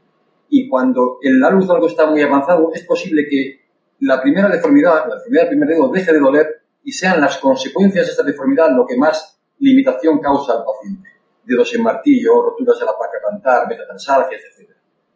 Y 0.48 0.68
cuando 0.68 1.18
el 1.22 1.42
algo 1.44 1.86
está 1.86 2.06
muy 2.06 2.20
avanzado, 2.20 2.72
es 2.74 2.82
posible 2.84 3.28
que 3.28 3.60
la 4.00 4.20
primera 4.20 4.48
deformidad, 4.48 5.06
la 5.08 5.14
deformidad 5.14 5.42
del 5.42 5.50
primer 5.50 5.68
dedo, 5.68 5.88
deje 5.88 6.12
de 6.12 6.18
doler 6.18 6.51
y 6.84 6.92
sean 6.92 7.20
las 7.20 7.38
consecuencias 7.38 8.06
de 8.06 8.10
esta 8.12 8.22
deformidad 8.22 8.74
lo 8.74 8.86
que 8.86 8.96
más 8.96 9.38
limitación 9.58 10.18
causa 10.20 10.54
al 10.54 10.64
paciente. 10.64 11.08
Dedos 11.44 11.74
en 11.74 11.82
martillo, 11.82 12.42
roturas 12.42 12.78
de 12.78 12.84
la 12.84 12.92
placa 12.98 13.18
plantar, 13.28 13.68
metatarsalgias, 13.68 14.42
etc. 14.42 14.70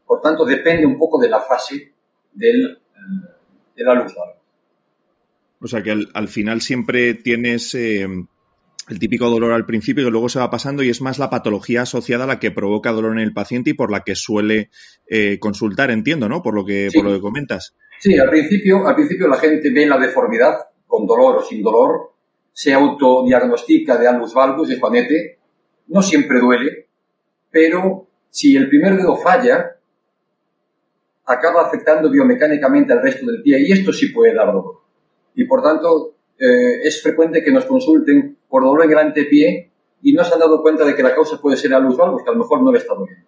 Por 0.06 0.20
tanto, 0.20 0.44
depende 0.44 0.86
un 0.86 0.98
poco 0.98 1.20
de 1.20 1.28
la 1.28 1.40
fase 1.40 1.92
del, 2.32 2.72
eh, 2.72 3.28
de 3.76 3.84
la 3.84 3.94
luz. 3.94 4.14
O 5.60 5.66
sea 5.66 5.82
que 5.82 5.90
al, 5.90 6.28
final 6.28 6.60
siempre 6.60 7.14
tienes 7.14 7.74
eh, 7.74 8.06
el 8.88 8.98
típico 8.98 9.30
dolor 9.30 9.52
al 9.52 9.66
principio 9.66 10.04
que 10.04 10.10
luego 10.10 10.28
se 10.28 10.38
va 10.38 10.50
pasando 10.50 10.82
y 10.82 10.90
es 10.90 11.00
más 11.00 11.18
la 11.18 11.30
patología 11.30 11.82
asociada 11.82 12.24
a 12.24 12.26
la 12.26 12.38
que 12.38 12.50
provoca 12.50 12.92
dolor 12.92 13.12
en 13.12 13.20
el 13.20 13.32
paciente 13.32 13.70
y 13.70 13.74
por 13.74 13.90
la 13.90 14.04
que 14.04 14.14
suele 14.14 14.70
eh, 15.08 15.38
consultar, 15.38 15.90
entiendo, 15.90 16.28
¿no? 16.28 16.42
Por 16.42 16.54
lo 16.54 16.64
que, 16.64 16.90
por 16.94 17.04
lo 17.04 17.12
que 17.14 17.20
comentas. 17.20 17.74
Sí, 17.98 18.18
al 18.18 18.28
principio, 18.28 18.86
al 18.86 18.94
principio 18.94 19.28
la 19.28 19.38
gente 19.38 19.70
ve 19.70 19.86
la 19.86 19.98
deformidad 19.98 20.58
con 20.86 21.06
dolor 21.06 21.36
o 21.36 21.42
sin 21.42 21.62
dolor, 21.62 22.12
se 22.52 22.72
autodiagnostica 22.72 23.96
de 23.96 24.08
albus 24.08 24.32
valgus, 24.32 24.68
de 24.68 24.78
juanete, 24.78 25.38
no 25.88 26.02
siempre 26.02 26.40
duele, 26.40 26.88
pero 27.50 28.06
si 28.30 28.56
el 28.56 28.68
primer 28.68 28.96
dedo 28.96 29.16
falla, 29.16 29.76
acaba 31.26 31.66
afectando 31.66 32.10
biomecánicamente 32.10 32.92
al 32.92 33.02
resto 33.02 33.26
del 33.26 33.42
pie 33.42 33.60
y 33.60 33.72
esto 33.72 33.92
sí 33.92 34.08
puede 34.08 34.34
dar 34.34 34.46
dolor. 34.46 34.80
Y 35.34 35.44
por 35.44 35.62
tanto, 35.62 36.14
eh, 36.38 36.80
es 36.82 37.02
frecuente 37.02 37.42
que 37.42 37.50
nos 37.50 37.64
consulten 37.64 38.38
por 38.48 38.62
dolor 38.62 38.84
en 38.84 38.92
el 38.92 38.98
antepié 38.98 39.70
y 40.02 40.12
no 40.12 40.24
se 40.24 40.34
han 40.34 40.40
dado 40.40 40.62
cuenta 40.62 40.84
de 40.84 40.94
que 40.94 41.02
la 41.02 41.14
causa 41.14 41.40
puede 41.40 41.56
ser 41.56 41.74
albus 41.74 41.96
valgus, 41.96 42.22
que 42.22 42.30
a 42.30 42.32
lo 42.32 42.38
mejor 42.38 42.62
no 42.62 42.72
le 42.72 42.78
está 42.78 42.94
doliendo. 42.94 43.26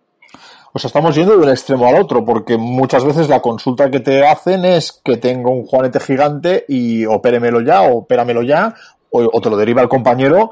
O 0.73 0.79
sea, 0.79 0.89
estamos 0.89 1.15
yendo 1.15 1.37
de 1.37 1.45
un 1.45 1.49
extremo 1.49 1.87
al 1.87 2.01
otro, 2.01 2.25
porque 2.25 2.59
muchas 2.59 3.05
veces 3.05 3.29
la 3.29 3.41
consulta 3.41 3.91
que 3.91 4.01
te 4.01 4.27
hacen 4.27 4.65
es 4.65 5.01
que 5.05 5.17
tengo 5.17 5.51
un 5.51 5.65
juanete 5.65 5.99
gigante 6.01 6.65
y 6.69 7.07
opéremelo 7.07 7.61
ya, 7.61 7.83
o 7.83 7.99
opéramelo 7.99 8.43
ya, 8.43 8.75
o, 9.11 9.41
te 9.41 9.51
lo 9.51 9.57
deriva 9.57 9.83
el 9.83 9.89
compañero. 9.89 10.51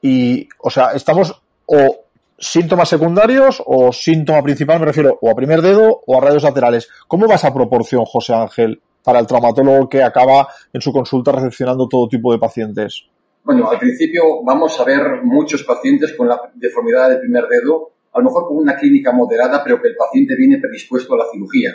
Y, 0.00 0.48
o 0.58 0.70
sea, 0.70 0.92
estamos 0.92 1.42
o 1.66 2.04
síntomas 2.38 2.88
secundarios 2.88 3.62
o 3.66 3.92
síntoma 3.92 4.42
principal, 4.42 4.80
me 4.80 4.86
refiero 4.86 5.18
o 5.20 5.30
a 5.30 5.34
primer 5.34 5.60
dedo 5.60 6.00
o 6.06 6.16
a 6.16 6.20
radios 6.20 6.44
laterales. 6.44 6.88
¿Cómo 7.06 7.26
va 7.26 7.34
esa 7.34 7.52
proporción, 7.52 8.04
José 8.04 8.34
Ángel, 8.34 8.80
para 9.02 9.18
el 9.18 9.26
traumatólogo 9.26 9.88
que 9.88 10.02
acaba 10.02 10.48
en 10.72 10.80
su 10.80 10.92
consulta 10.92 11.32
recepcionando 11.32 11.88
todo 11.88 12.08
tipo 12.08 12.32
de 12.32 12.38
pacientes? 12.38 13.04
Bueno, 13.44 13.68
al 13.70 13.78
principio 13.78 14.42
vamos 14.44 14.78
a 14.78 14.84
ver 14.84 15.22
muchos 15.24 15.64
pacientes 15.64 16.14
con 16.16 16.28
la 16.28 16.40
deformidad 16.54 17.08
del 17.08 17.20
primer 17.20 17.46
dedo 17.48 17.90
a 18.12 18.18
lo 18.18 18.24
mejor 18.24 18.46
con 18.46 18.56
una 18.56 18.76
clínica 18.76 19.12
moderada, 19.12 19.62
pero 19.62 19.80
que 19.80 19.88
el 19.88 19.96
paciente 19.96 20.34
viene 20.36 20.58
predispuesto 20.58 21.14
a 21.14 21.18
la 21.18 21.24
cirugía. 21.32 21.72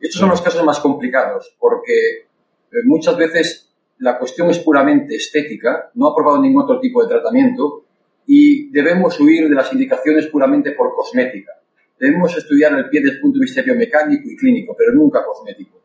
Estos 0.00 0.20
son 0.20 0.28
los 0.28 0.42
casos 0.42 0.64
más 0.64 0.80
complicados, 0.80 1.56
porque 1.58 2.26
eh, 2.72 2.82
muchas 2.84 3.16
veces 3.16 3.72
la 3.98 4.18
cuestión 4.18 4.50
es 4.50 4.58
puramente 4.58 5.16
estética, 5.16 5.90
no 5.94 6.08
ha 6.08 6.14
probado 6.14 6.42
ningún 6.42 6.62
otro 6.62 6.80
tipo 6.80 7.02
de 7.02 7.08
tratamiento 7.08 7.84
y 8.26 8.70
debemos 8.70 9.18
huir 9.20 9.48
de 9.48 9.54
las 9.54 9.72
indicaciones 9.72 10.26
puramente 10.26 10.72
por 10.72 10.94
cosmética. 10.94 11.52
Debemos 11.98 12.36
estudiar 12.36 12.74
el 12.74 12.90
pie 12.90 13.00
desde 13.00 13.16
el 13.16 13.20
punto 13.22 13.38
de 13.38 13.44
vista 13.44 13.62
biomecánico 13.62 14.28
y 14.28 14.36
clínico, 14.36 14.74
pero 14.76 14.92
nunca 14.92 15.24
cosmético. 15.24 15.80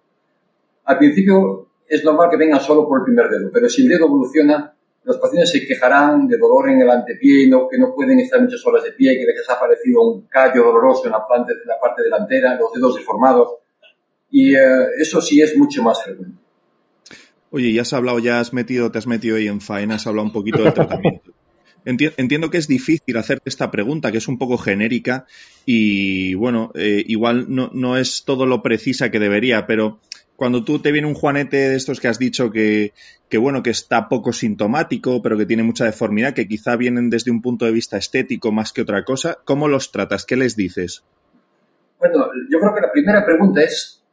Al 0.85 0.97
principio 0.97 1.69
es 1.87 2.03
normal 2.03 2.29
que 2.29 2.37
vengan 2.37 2.59
solo 2.59 2.87
por 2.87 2.99
el 2.99 3.05
primer 3.05 3.29
dedo, 3.29 3.49
pero 3.53 3.69
si 3.69 3.83
el 3.83 3.89
dedo 3.89 4.07
evoluciona, 4.07 4.75
los 5.03 5.17
pacientes 5.17 5.51
se 5.51 5.65
quejarán 5.65 6.27
de 6.27 6.37
dolor 6.37 6.69
en 6.69 6.81
el 6.81 6.89
antepié, 6.89 7.49
que 7.69 7.77
no 7.77 7.93
pueden 7.95 8.19
estar 8.19 8.41
muchas 8.41 8.65
horas 8.65 8.83
de 8.83 8.91
pie, 8.91 9.17
que 9.17 9.25
les 9.25 9.49
ha 9.49 9.53
aparecido 9.53 10.01
un 10.01 10.27
callo 10.27 10.63
doloroso 10.63 11.05
en 11.05 11.11
la, 11.11 11.27
parte, 11.27 11.53
la 11.65 11.79
parte 11.79 12.03
delantera, 12.03 12.55
los 12.55 12.71
dedos 12.73 12.95
deformados. 12.95 13.49
Y 14.29 14.55
eh, 14.55 14.59
eso 14.99 15.21
sí 15.21 15.41
es 15.41 15.57
mucho 15.57 15.81
más 15.83 16.03
frecuente. 16.03 16.37
Oye, 17.49 17.73
ya 17.73 17.81
has 17.81 17.93
hablado, 17.93 18.19
ya 18.19 18.39
has 18.39 18.53
metido, 18.53 18.91
te 18.91 18.99
has 18.99 19.07
metido 19.07 19.35
ahí 19.35 19.47
en 19.47 19.59
faena, 19.59 19.95
has 19.95 20.07
hablado 20.07 20.27
un 20.27 20.33
poquito 20.33 20.63
del 20.63 20.73
tratamiento. 20.73 21.33
Entiendo 21.83 22.51
que 22.51 22.59
es 22.59 22.67
difícil 22.67 23.17
hacerte 23.17 23.49
esta 23.49 23.71
pregunta, 23.71 24.11
que 24.11 24.19
es 24.19 24.27
un 24.27 24.37
poco 24.37 24.57
genérica 24.59 25.25
y, 25.65 26.35
bueno, 26.35 26.71
eh, 26.75 27.03
igual 27.07 27.47
no, 27.49 27.71
no, 27.73 27.97
es 27.97 28.23
todo 28.23 28.45
lo 28.45 28.61
precisa 28.61 29.09
que 29.09 29.19
debería, 29.19 29.65
pero 29.65 29.99
cuando 30.41 30.63
tú 30.63 30.79
te 30.79 30.91
viene 30.91 31.07
un 31.07 31.13
juanete 31.13 31.69
de 31.69 31.75
estos 31.75 31.99
que 31.99 32.07
has 32.07 32.17
dicho 32.17 32.49
que, 32.49 32.93
bueno, 33.37 33.61
que 33.61 33.69
está 33.69 34.09
poco 34.09 34.33
sintomático, 34.33 35.21
pero 35.21 35.37
que 35.37 35.45
tiene 35.45 35.61
mucha 35.61 35.85
deformidad, 35.85 36.33
que 36.33 36.47
quizá 36.47 36.75
vienen 36.77 37.11
desde 37.11 37.29
un 37.29 37.43
punto 37.43 37.65
de 37.65 37.71
vista 37.71 37.97
estético 37.97 38.51
más 38.51 38.73
que 38.73 38.81
otra 38.81 39.05
cosa, 39.05 39.37
¿cómo 39.45 39.67
los 39.67 39.91
tratas? 39.91 40.25
¿Qué 40.25 40.35
les 40.35 40.55
dices? 40.55 41.03
Bueno, 41.99 42.25
yo 42.49 42.59
creo 42.59 42.73
que 42.73 42.81
la 42.81 42.91
primera 42.91 43.23
pregunta 43.23 43.61
es 43.61 44.03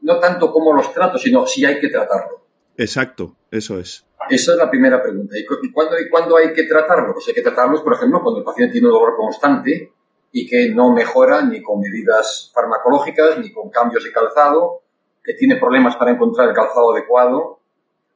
no 0.00 0.18
tanto 0.18 0.50
cómo 0.50 0.72
los 0.72 0.94
trato, 0.94 1.18
sino 1.18 1.46
si 1.46 1.62
hay 1.66 1.78
que 1.78 1.90
tratarlo. 1.90 2.46
Exacto, 2.78 3.36
eso 3.50 3.78
es. 3.78 4.06
Esa 4.30 4.52
es 4.52 4.56
la 4.56 4.70
primera 4.70 5.02
pregunta. 5.02 5.36
¿Y 5.38 5.44
cuándo, 5.70 6.00
y 6.00 6.08
cuándo 6.08 6.38
hay 6.38 6.54
que 6.54 6.62
tratarlo? 6.62 7.12
Pues 7.12 7.28
hay 7.28 7.34
que 7.34 7.42
tratarlos, 7.42 7.82
por 7.82 7.92
ejemplo, 7.92 8.22
cuando 8.22 8.38
el 8.38 8.46
paciente 8.46 8.72
tiene 8.72 8.86
un 8.86 8.94
dolor 8.94 9.14
constante 9.14 9.92
y 10.32 10.46
que 10.46 10.70
no 10.70 10.94
mejora 10.94 11.42
ni 11.42 11.60
con 11.62 11.80
medidas 11.80 12.50
farmacológicas, 12.54 13.38
ni 13.40 13.52
con 13.52 13.68
cambios 13.68 14.04
de 14.04 14.10
calzado, 14.10 14.83
que 15.24 15.34
tiene 15.34 15.56
problemas 15.56 15.96
para 15.96 16.10
encontrar 16.10 16.50
el 16.50 16.54
calzado 16.54 16.92
adecuado 16.92 17.60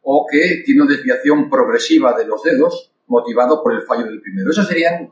o 0.03 0.27
que 0.31 0.63
tiene 0.65 0.83
una 0.83 0.91
desviación 0.91 1.49
progresiva 1.49 2.17
de 2.17 2.27
los 2.27 2.43
dedos 2.43 2.93
motivado 3.07 3.63
por 3.63 3.73
el 3.73 3.83
fallo 3.83 4.05
del 4.05 4.21
primero. 4.21 4.51
Esas 4.51 4.69
serían 4.69 5.11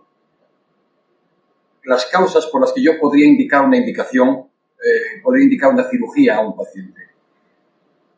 las 1.84 2.06
causas 2.06 2.46
por 2.46 2.60
las 2.60 2.72
que 2.72 2.82
yo 2.82 2.98
podría 2.98 3.26
indicar 3.26 3.64
una 3.64 3.78
indicación, 3.78 4.48
eh, 4.84 5.20
podría 5.22 5.44
indicar 5.44 5.72
una 5.72 5.88
cirugía 5.88 6.36
a 6.36 6.46
un 6.46 6.54
paciente. 6.54 7.00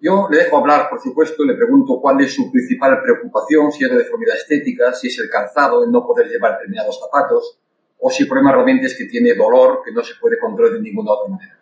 Yo 0.00 0.28
le 0.30 0.38
dejo 0.38 0.58
hablar, 0.58 0.88
por 0.88 1.00
supuesto, 1.00 1.44
le 1.44 1.54
pregunto 1.54 2.00
cuál 2.00 2.20
es 2.20 2.32
su 2.32 2.50
principal 2.50 3.00
preocupación, 3.02 3.70
si 3.73 3.85
es 3.85 3.90
de 3.90 3.99
deformidad 3.99 4.37
estética, 4.37 4.92
si 4.92 5.08
es 5.08 5.18
el 5.18 5.28
calzado, 5.28 5.85
el 5.85 5.90
no 5.90 6.06
poder 6.06 6.28
llevar 6.28 6.52
determinados 6.52 7.00
zapatos, 7.00 7.58
o 7.99 8.11
si 8.11 8.23
el 8.23 8.28
problema 8.28 8.52
realmente 8.52 8.87
es 8.87 8.97
que 8.97 9.06
tiene 9.06 9.35
dolor 9.35 9.82
que 9.85 9.92
no 9.92 10.02
se 10.02 10.14
puede 10.20 10.38
controlar 10.38 10.75
de 10.75 10.80
ninguna 10.80 11.12
otra 11.12 11.35
manera. 11.35 11.58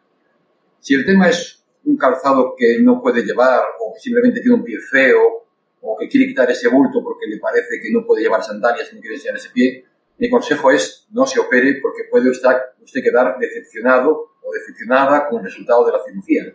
Si 0.80 0.94
el 0.94 1.06
tema 1.06 1.28
es 1.28 1.65
un 1.86 1.96
calzado 1.96 2.54
que 2.56 2.78
no 2.80 3.00
puede 3.00 3.22
llevar 3.22 3.62
o 3.80 3.94
que 3.94 4.00
simplemente 4.00 4.40
tiene 4.40 4.56
un 4.56 4.64
pie 4.64 4.78
feo 4.78 5.46
o 5.80 5.96
que 5.96 6.08
quiere 6.08 6.26
quitar 6.26 6.50
ese 6.50 6.68
bulto 6.68 7.02
porque 7.02 7.26
le 7.26 7.38
parece 7.38 7.80
que 7.80 7.92
no 7.92 8.04
puede 8.04 8.22
llevar 8.22 8.42
sandalias 8.42 8.92
y 8.92 8.96
no 8.96 9.00
quiere 9.00 9.16
enseñar 9.16 9.36
ese 9.36 9.50
pie, 9.50 9.84
mi 10.18 10.28
consejo 10.28 10.70
es 10.70 11.06
no 11.10 11.26
se 11.26 11.38
opere 11.38 11.78
porque 11.80 12.04
puede 12.10 12.28
usted, 12.30 12.50
usted 12.82 13.02
quedar 13.02 13.38
decepcionado 13.38 14.32
o 14.42 14.52
decepcionada 14.52 15.28
con 15.28 15.38
el 15.38 15.44
resultado 15.44 15.86
de 15.86 15.92
la 15.92 16.02
cirugía. 16.04 16.54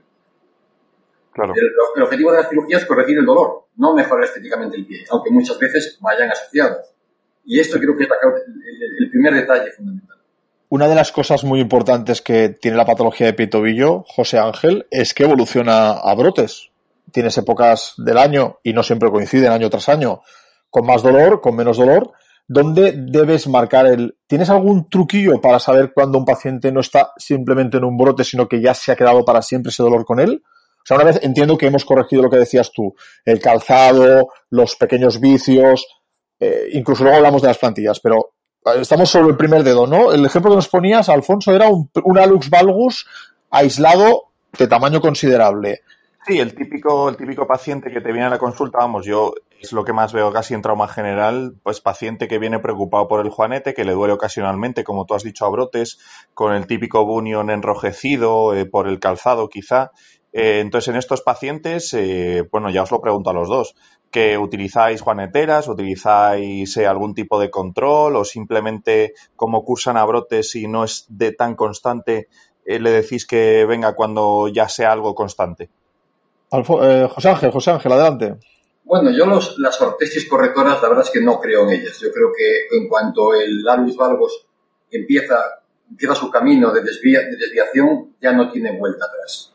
Claro. 1.34 1.54
El, 1.56 2.04
objetivo 2.04 2.32
de 2.32 2.42
la 2.42 2.50
cirugía 2.50 2.78
es 2.78 2.86
corregir 2.86 3.18
el 3.18 3.26
dolor, 3.26 3.68
no 3.78 3.96
mejorar 3.96 4.26
estéticamente 4.26 4.76
el 4.76 4.86
pie, 4.86 5.06
aunque 5.10 5.32
muchas 5.32 5.58
veces 5.58 5.98
vayan 6.02 6.30
asociados. 6.30 6.94
Y 7.46 7.60
esto 7.60 7.80
creo 7.80 7.96
que 7.96 8.04
es 8.04 8.10
el 9.00 9.10
primer 9.10 9.34
detalle 9.34 9.72
fundamental. 9.72 10.21
Una 10.72 10.88
de 10.88 10.96
las 10.96 11.12
cosas 11.12 11.44
muy 11.44 11.60
importantes 11.60 12.22
que 12.22 12.48
tiene 12.48 12.78
la 12.78 12.86
patología 12.86 13.28
de 13.28 13.34
pie 13.34 13.50
José 14.08 14.40
Ángel, 14.40 14.88
es 14.90 15.14
que 15.14 15.24
evoluciona 15.26 15.92
a 15.92 16.16
brotes. 16.16 16.70
Tienes 17.12 17.38
épocas 17.38 17.96
del 17.98 18.18
año, 18.18 18.60
y 18.64 18.72
no 18.72 18.82
siempre 18.82 19.12
coinciden 19.12 19.52
año 19.52 19.70
tras 19.70 19.90
año, 19.90 20.22
con 20.70 20.86
más 20.86 21.04
dolor, 21.04 21.42
con 21.42 21.58
menos 21.58 21.76
dolor. 21.76 22.14
¿Dónde 22.48 22.94
debes 22.96 23.50
marcar 23.50 23.86
el... 23.86 24.16
¿Tienes 24.28 24.50
algún 24.50 24.88
truquillo 24.88 25.42
para 25.42 25.60
saber 25.60 25.92
cuando 25.94 26.18
un 26.18 26.24
paciente 26.24 26.72
no 26.72 26.80
está 26.80 27.12
simplemente 27.18 27.76
en 27.76 27.84
un 27.84 27.98
brote, 27.98 28.24
sino 28.24 28.48
que 28.48 28.62
ya 28.62 28.74
se 28.74 28.94
ha 28.94 28.96
quedado 28.96 29.26
para 29.26 29.42
siempre 29.42 29.72
ese 29.72 29.84
dolor 29.84 30.06
con 30.06 30.22
él? 30.22 30.42
O 30.42 30.86
sea, 30.86 30.96
una 30.96 31.04
vez 31.04 31.20
entiendo 31.22 31.58
que 31.58 31.68
hemos 31.68 31.84
corregido 31.84 32.22
lo 32.22 32.30
que 32.30 32.38
decías 32.38 32.72
tú, 32.72 32.96
el 33.26 33.42
calzado, 33.42 34.30
los 34.50 34.78
pequeños 34.78 35.20
vicios, 35.20 35.86
eh, 36.40 36.70
incluso 36.72 37.04
luego 37.04 37.18
hablamos 37.18 37.42
de 37.42 37.50
las 37.50 37.58
plantillas, 37.58 38.00
pero 38.00 38.36
estamos 38.80 39.10
sobre 39.10 39.30
el 39.30 39.38
primer 39.38 39.64
dedo, 39.64 39.88
¿no? 39.88 40.12
El 40.12 40.26
ejemplo 40.26 40.52
que 40.52 40.56
nos 40.56 40.68
ponías, 40.68 41.10
Alfonso, 41.10 41.54
era 41.54 41.70
un, 41.70 41.90
alux 42.18 42.50
valgus 42.50 43.08
aislado 43.50 44.32
de 44.58 44.68
tamaño 44.68 45.02
considerable. 45.02 45.82
Sí, 46.26 46.40
el 46.40 46.54
típico, 46.54 47.10
el 47.10 47.18
típico 47.18 47.48
paciente 47.48 47.92
que 47.92 48.02
te 48.02 48.12
viene 48.12 48.28
a 48.28 48.30
la 48.30 48.38
consulta, 48.38 48.78
vamos, 48.78 49.06
yo 49.06 49.34
es 49.60 49.72
lo 49.74 49.84
que 49.84 49.94
más 49.94 50.14
veo 50.14 50.32
casi 50.32 50.54
en 50.54 50.62
trauma 50.62 50.88
general, 50.88 51.56
pues 51.64 51.82
paciente 51.82 52.28
que 52.28 52.40
viene 52.40 52.60
preocupado 52.60 53.08
por 53.08 53.26
el 53.26 53.32
juanete, 53.32 53.74
que 53.74 53.86
le 53.86 53.94
duele 53.94 54.14
ocasionalmente, 54.14 54.84
como 54.84 55.06
tú 55.06 55.16
has 55.16 55.24
dicho, 55.24 55.46
a 55.46 55.50
brotes, 55.50 56.00
con 56.34 56.54
el 56.54 56.68
típico 56.68 57.06
bunion 57.06 57.50
enrojecido, 57.50 58.56
eh, 58.56 58.66
por 58.66 58.88
el 58.88 59.00
calzado 59.00 59.50
quizá. 59.50 59.92
Eh, 60.34 60.60
entonces, 60.60 60.90
en 60.90 60.96
estos 60.96 61.22
pacientes, 61.22 61.94
eh, 61.94 62.48
bueno, 62.52 62.70
ya 62.70 62.84
os 62.84 62.92
lo 62.92 63.02
pregunto 63.02 63.30
a 63.30 63.34
los 63.34 63.50
dos, 63.50 63.76
que 64.12 64.38
utilizáis 64.38 65.02
juaneteras, 65.02 65.68
utilizáis 65.68 66.76
eh, 66.78 66.86
algún 66.86 67.16
tipo 67.16 67.40
de 67.40 67.50
control 67.50 68.18
o 68.18 68.26
simplemente 68.26 69.14
como 69.36 69.64
cursan 69.64 69.98
a 69.98 70.06
brotes 70.06 70.54
y 70.56 70.68
no 70.68 70.84
es 70.84 71.06
de 71.08 71.32
tan 71.32 71.56
constante, 71.56 72.28
eh, 72.66 72.80
le 72.80 72.92
decís 72.92 73.26
que 73.26 73.66
venga 73.66 73.96
cuando 73.96 74.50
ya 74.50 74.68
sea 74.68 74.92
algo 74.92 75.16
constante. 75.16 75.70
Eh, 76.52 77.08
José 77.10 77.30
Ángel, 77.30 77.52
José 77.52 77.72
Ángel, 77.72 77.92
adelante. 77.94 78.36
Bueno, 78.84 79.10
yo 79.12 79.26
los, 79.26 79.58
las 79.60 79.80
ortesis 79.82 80.28
correctoras, 80.28 80.82
la 80.82 80.90
verdad 80.90 81.06
es 81.06 81.12
que 81.12 81.22
no 81.22 81.40
creo 81.40 81.64
en 81.64 81.80
ellas. 81.80 81.98
Yo 82.00 82.12
creo 82.12 82.32
que 82.36 82.76
en 82.78 82.90
cuanto 82.90 83.34
el 83.34 83.66
alus 83.68 83.96
valgus 83.96 84.46
empieza, 84.92 85.38
empieza 85.90 86.16
su 86.16 86.30
camino 86.30 86.74
de, 86.74 86.82
desvía, 86.82 87.22
de 87.22 87.38
desviación, 87.38 88.16
ya 88.22 88.34
no 88.34 88.52
tiene 88.52 88.78
vuelta 88.78 89.06
atrás. 89.06 89.51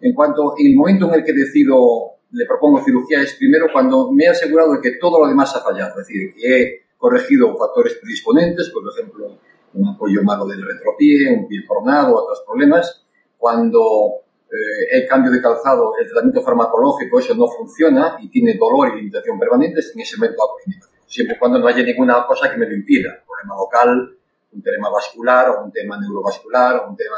En 0.00 0.12
cuanto, 0.14 0.54
el 0.56 0.74
momento 0.76 1.08
en 1.08 1.14
el 1.14 1.24
que 1.24 1.32
decido, 1.32 2.18
le 2.30 2.46
propongo 2.46 2.82
cirugía, 2.84 3.20
es 3.22 3.34
primero 3.34 3.66
cuando 3.72 4.12
me 4.12 4.24
he 4.24 4.28
asegurado 4.28 4.74
de 4.74 4.80
que 4.80 4.98
todo 4.98 5.20
lo 5.20 5.28
demás 5.28 5.54
ha 5.56 5.60
fallado. 5.60 6.00
Es 6.00 6.06
decir, 6.06 6.34
que 6.34 6.62
he 6.62 6.82
corregido 6.96 7.56
factores 7.56 7.94
predisponentes, 7.94 8.70
por 8.70 8.82
ejemplo, 8.92 9.38
un 9.74 9.88
apoyo 9.88 10.22
malo 10.22 10.46
del 10.46 10.62
retropié, 10.62 11.32
un 11.32 11.46
pie 11.46 11.64
coronado, 11.66 12.16
otros 12.16 12.42
problemas. 12.46 13.04
Cuando 13.36 14.22
eh, 14.50 14.98
el 15.02 15.06
cambio 15.06 15.30
de 15.30 15.40
calzado, 15.40 15.92
el 15.98 16.06
tratamiento 16.06 16.42
farmacológico, 16.42 17.18
eso 17.18 17.34
no 17.34 17.46
funciona 17.48 18.16
y 18.20 18.28
tiene 18.28 18.54
dolor 18.54 18.88
y 18.88 18.96
limitación 18.96 19.38
permanente, 19.38 19.80
en 19.94 20.00
ese 20.00 20.16
momento 20.16 20.42
hago 20.42 20.56
indicación. 20.66 20.98
Siempre 21.06 21.36
y 21.36 21.38
cuando 21.38 21.58
no 21.58 21.66
haya 21.66 21.82
ninguna 21.82 22.26
cosa 22.26 22.50
que 22.50 22.56
me 22.56 22.66
lo 22.66 22.74
impida. 22.74 23.20
Un 23.20 23.26
problema 23.26 23.56
local, 23.56 24.16
un 24.52 24.62
tema 24.62 24.90
vascular 24.90 25.50
o 25.50 25.64
un 25.64 25.72
tema 25.72 25.98
neurovascular 26.00 26.76
o 26.76 26.90
un 26.90 26.96
tema 26.96 27.16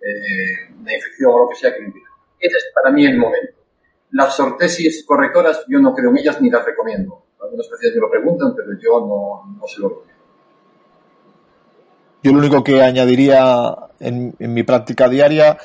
eh, 0.00 0.72
de 0.76 0.94
infección 0.94 1.30
o 1.32 1.38
lo 1.38 1.48
que 1.48 1.54
sea 1.54 1.74
que 1.74 1.80
me 1.80 1.86
impida. 1.86 2.11
Ese 2.42 2.56
es 2.56 2.64
para 2.74 2.92
mí 2.92 3.06
el 3.06 3.18
momento. 3.18 3.60
Las 4.10 4.38
ortesis 4.40 5.04
correctoras 5.06 5.64
yo 5.68 5.78
no 5.78 5.94
creo 5.94 6.10
en 6.10 6.18
ellas 6.18 6.40
ni 6.42 6.50
las 6.50 6.64
recomiendo. 6.66 7.22
Algunos 7.40 7.68
pacientes 7.68 7.94
me 7.94 8.00
lo 8.00 8.10
preguntan, 8.10 8.52
pero 8.56 8.70
yo 8.80 9.06
no, 9.06 9.56
no 9.58 9.66
se 9.68 9.80
lo 9.80 9.88
recomiendo. 9.88 10.22
Yo 12.24 12.32
lo 12.32 12.38
único 12.38 12.64
que 12.64 12.82
añadiría 12.82 13.76
en, 14.00 14.34
mi 14.38 14.64
práctica 14.64 15.08
diaria 15.08 15.56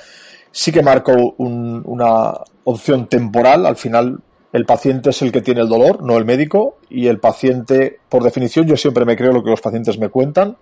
sí 0.51 0.71
que 0.71 0.83
marco 0.83 1.13
un, 1.37 1.81
una 1.85 2.33
opción 2.63 3.07
temporal. 3.07 3.65
Al 3.65 3.75
final, 3.75 4.19
el 4.53 4.65
paciente 4.65 5.09
es 5.09 5.21
el 5.23 5.31
que 5.31 5.41
tiene 5.41 5.61
el 5.61 5.69
dolor, 5.69 6.03
no 6.03 6.15
el 6.17 6.25
médico. 6.25 6.77
Y 6.89 7.07
el 7.07 7.19
paciente, 7.19 7.99
por 8.07 8.23
definición, 8.23 8.67
yo 8.67 8.77
siempre 8.77 9.03
me 9.03 9.15
creo 9.15 9.33
lo 9.33 9.43
que 9.43 9.49
los 9.49 9.61
pacientes 9.61 9.97
me 9.97 10.09
cuentan. 10.09 10.57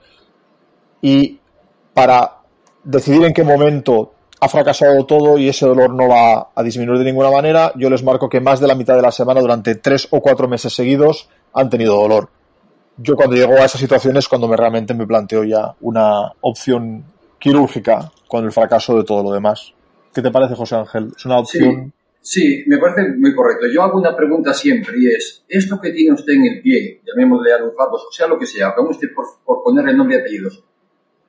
Y 1.01 1.39
para 1.93 2.39
decidir 2.83 3.25
en 3.25 3.33
qué 3.33 3.43
momento 3.43 4.14
ha 4.39 4.49
fracasado 4.49 5.05
todo 5.05 5.37
y 5.37 5.49
ese 5.49 5.65
dolor 5.65 5.93
no 5.93 6.07
va 6.07 6.49
a 6.53 6.63
disminuir 6.63 6.99
de 6.99 7.05
ninguna 7.05 7.31
manera, 7.31 7.71
yo 7.75 7.89
les 7.89 8.03
marco 8.03 8.29
que 8.29 8.41
más 8.41 8.59
de 8.59 8.67
la 8.67 8.75
mitad 8.75 8.95
de 8.95 9.01
la 9.01 9.11
semana, 9.11 9.41
durante 9.41 9.75
tres 9.75 10.07
o 10.11 10.21
cuatro 10.21 10.47
meses 10.47 10.73
seguidos, 10.73 11.29
han 11.53 11.69
tenido 11.69 11.95
dolor. 11.95 12.29
Yo 12.97 13.15
cuando 13.15 13.35
llego 13.35 13.53
a 13.53 13.65
esas 13.65 13.81
situaciones 13.81 14.27
cuando 14.27 14.47
me 14.47 14.55
realmente 14.55 14.93
me 14.93 15.07
planteo 15.07 15.43
ya 15.43 15.75
una 15.81 16.31
opción 16.41 17.05
quirúrgica 17.39 18.11
con 18.27 18.45
el 18.45 18.51
fracaso 18.51 18.97
de 18.97 19.03
todo 19.03 19.23
lo 19.23 19.31
demás. 19.31 19.73
¿Qué 20.13 20.21
te 20.21 20.31
parece, 20.31 20.55
José 20.55 20.75
Ángel? 20.75 21.11
¿Es 21.15 21.25
una 21.25 21.39
opción? 21.39 21.93
Sí, 22.21 22.41
sí, 22.41 22.63
me 22.67 22.77
parece 22.77 23.15
muy 23.17 23.35
correcto. 23.35 23.67
Yo 23.67 23.83
hago 23.83 23.99
una 23.99 24.15
pregunta 24.15 24.53
siempre 24.53 24.93
y 24.97 25.07
es, 25.07 25.43
¿esto 25.47 25.79
que 25.79 25.91
tiene 25.91 26.13
usted 26.13 26.33
en 26.33 26.45
el 26.45 26.61
pie, 26.61 27.01
llamémosle 27.05 27.53
a 27.53 27.59
los 27.59 27.73
o 27.77 28.11
sea 28.11 28.27
lo 28.27 28.39
que 28.39 28.45
sea, 28.45 28.73
vamos 28.75 28.95
usted 28.95 29.13
por, 29.13 29.25
por 29.43 29.63
ponerle 29.63 29.93
nombre 29.93 30.17
y 30.17 30.19
apellidos, 30.19 30.63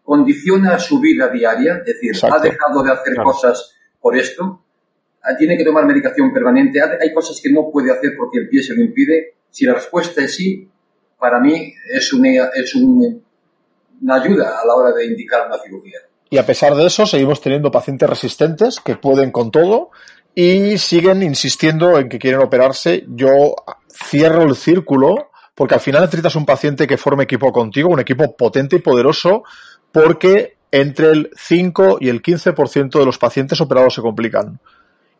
condiciona 0.06 0.78
su 0.78 0.98
vida 1.00 1.28
diaria? 1.28 1.78
Es 1.84 1.94
decir, 1.94 2.10
Exacto. 2.14 2.36
¿ha 2.36 2.40
dejado 2.40 2.82
de 2.82 2.92
hacer 2.92 3.12
Claro. 3.14 3.30
cosas 3.30 3.74
por 4.00 4.16
esto? 4.16 4.62
Ah, 5.22 5.36
¿Tiene 5.36 5.58
que 5.58 5.64
tomar 5.64 5.84
medicación 5.84 6.32
permanente? 6.32 6.80
¿Ha- 6.80 6.96
¿Hay 7.02 7.12
cosas 7.12 7.38
que 7.42 7.50
no 7.52 7.68
puede 7.70 7.90
hacer 7.92 8.12
porque 8.16 8.38
el 8.38 8.48
pie 8.48 8.62
se 8.62 8.74
lo 8.74 8.80
impide? 8.82 9.34
Si 9.50 9.66
la 9.66 9.74
respuesta 9.74 10.22
es 10.22 10.34
sí, 10.36 10.66
para 11.18 11.40
mí 11.40 11.74
es 11.92 12.12
una, 12.14 12.28
es 12.54 12.74
un- 12.74 13.22
una 14.00 14.14
ayuda 14.14 14.60
a 14.62 14.66
la 14.66 14.74
hora 14.74 14.92
de 14.92 15.04
indicar 15.06 15.46
una 15.48 15.58
cirugía. 15.58 15.98
Y 16.30 16.38
a 16.38 16.46
pesar 16.46 16.74
de 16.74 16.86
eso, 16.86 17.04
seguimos 17.06 17.40
teniendo 17.40 17.70
pacientes 17.70 18.08
resistentes 18.08 18.80
que 18.80 18.96
pueden 18.96 19.30
con 19.32 19.50
todo 19.50 19.90
y 20.34 20.76
siguen 20.78 21.22
insistiendo 21.22 21.98
en 21.98 22.08
que 22.08 22.18
quieren 22.18 22.40
operarse. 22.40 23.04
Yo 23.08 23.54
cierro 23.90 24.42
el 24.42 24.54
círculo 24.54 25.30
porque 25.54 25.74
al 25.74 25.80
final 25.80 26.02
necesitas 26.02 26.36
un 26.36 26.44
paciente 26.44 26.86
que 26.86 26.98
forme 26.98 27.24
equipo 27.24 27.50
contigo, 27.50 27.88
un 27.88 28.00
equipo 28.00 28.36
potente 28.36 28.76
y 28.76 28.80
poderoso, 28.80 29.44
porque 29.92 30.56
entre 30.70 31.10
el 31.10 31.30
5 31.36 31.98
y 32.00 32.08
el 32.08 32.22
15% 32.22 32.98
de 32.98 33.04
los 33.06 33.18
pacientes 33.18 33.60
operados 33.60 33.94
se 33.94 34.02
complican. 34.02 34.58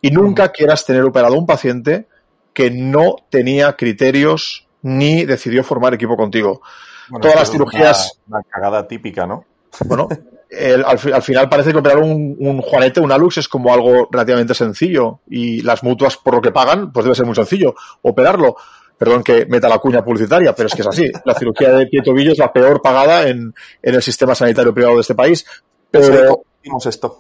Y 0.03 0.11
nunca 0.11 0.51
quieras 0.53 0.85
tener 0.85 1.03
operado 1.03 1.35
un 1.37 1.47
paciente 1.47 2.07
que 2.53 2.71
no 2.71 3.17
tenía 3.31 3.75
criterios 3.77 4.67
ni 4.83 5.25
decidió 5.25 5.65
formar 5.65 5.95
equipo 5.95 6.17
contigo. 6.17 6.61
Bueno, 7.09 7.23
Todas 7.23 7.37
las 7.41 7.53
cirugías- 7.53 8.19
Una, 8.27 8.39
una 8.39 8.49
cagada 8.49 8.87
típica, 8.87 9.27
¿no? 9.27 9.45
Bueno, 9.87 10.09
el- 10.51 10.85
al, 10.85 10.99
al 11.13 11.23
final 11.23 11.49
parece 11.49 11.73
que 11.73 11.79
operar 11.79 11.99
un, 11.99 12.37
un 12.39 12.61
Juanete, 12.61 13.01
un 13.01 13.11
Alux, 13.13 13.39
es 13.39 13.49
como 13.49 13.73
algo 13.73 14.09
relativamente 14.11 14.55
sencillo. 14.55 15.21
Y 15.29 15.63
las 15.63 15.83
mutuas, 15.83 16.17
por 16.17 16.35
lo 16.35 16.41
que 16.41 16.53
pagan, 16.53 16.93
pues 16.93 17.05
debe 17.05 17.15
ser 17.17 17.27
muy 17.27 17.35
sencillo 17.35 17.75
operarlo. 18.03 18.57
Perdón 18.99 19.23
que 19.23 19.45
meta 19.47 19.69
la 19.69 19.79
cuña 19.79 20.03
publicitaria, 20.03 20.55
pero 20.55 20.69
es 20.69 20.75
que 20.75 20.81
es 20.83 20.89
así. 20.89 21.11
La 21.25 21.35
cirugía 21.35 21.71
de 21.73 21.87
pie 21.87 22.01
tobillo 22.03 22.33
es 22.33 22.39
la 22.39 22.53
peor 22.53 22.81
pagada 22.81 23.29
en, 23.29 23.55
en 23.83 23.95
el 23.95 24.03
sistema 24.03 24.35
sanitario 24.35 24.73
privado 24.73 24.95
de 24.97 25.01
este 25.03 25.15
país. 25.15 25.45
Pero 25.91 26.43
Hicimos 26.63 26.87
esto. 26.87 27.17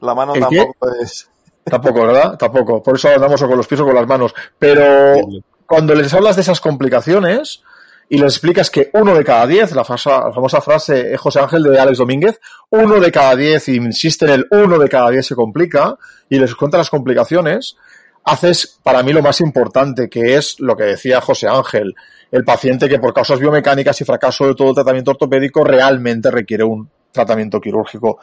La 0.00 0.14
mano 0.14 0.32
tampoco 0.34 0.74
es. 1.02 1.28
tampoco, 1.64 2.06
¿verdad? 2.06 2.36
Tampoco. 2.38 2.82
Por 2.82 2.96
eso 2.96 3.08
andamos 3.08 3.42
o 3.42 3.48
con 3.48 3.56
los 3.56 3.66
pies 3.66 3.80
o 3.80 3.84
con 3.84 3.94
las 3.94 4.06
manos. 4.06 4.34
Pero 4.58 5.14
cuando 5.66 5.94
les 5.94 6.12
hablas 6.14 6.36
de 6.36 6.42
esas 6.42 6.60
complicaciones 6.60 7.62
y 8.08 8.18
les 8.18 8.34
explicas 8.34 8.70
que 8.70 8.90
uno 8.94 9.14
de 9.14 9.24
cada 9.24 9.46
diez, 9.46 9.72
la, 9.72 9.84
fasa- 9.84 10.26
la 10.26 10.32
famosa 10.32 10.60
frase 10.60 11.14
eh, 11.14 11.16
José 11.16 11.40
Ángel 11.40 11.62
de 11.62 11.78
Alex 11.78 11.98
Domínguez, 11.98 12.40
uno 12.70 13.00
de 13.00 13.10
cada 13.10 13.34
diez, 13.36 13.68
insiste 13.68 14.24
en 14.26 14.30
el 14.32 14.46
uno 14.50 14.78
de 14.78 14.88
cada 14.88 15.10
diez 15.10 15.26
se 15.26 15.34
complica, 15.34 15.96
y 16.28 16.38
les 16.38 16.54
cuenta 16.54 16.78
las 16.78 16.90
complicaciones, 16.90 17.76
haces 18.24 18.78
para 18.82 19.02
mí 19.02 19.12
lo 19.12 19.22
más 19.22 19.40
importante, 19.40 20.08
que 20.08 20.36
es 20.36 20.60
lo 20.60 20.76
que 20.76 20.84
decía 20.84 21.20
José 21.20 21.48
Ángel, 21.48 21.94
el 22.30 22.44
paciente 22.44 22.88
que 22.88 22.98
por 22.98 23.12
causas 23.12 23.40
biomecánicas 23.40 24.00
y 24.00 24.04
fracaso 24.04 24.46
de 24.46 24.54
todo 24.54 24.72
tratamiento 24.74 25.10
ortopédico 25.12 25.64
realmente 25.64 26.30
requiere 26.30 26.64
un 26.64 26.88
tratamiento 27.10 27.60
quirúrgico. 27.60 28.18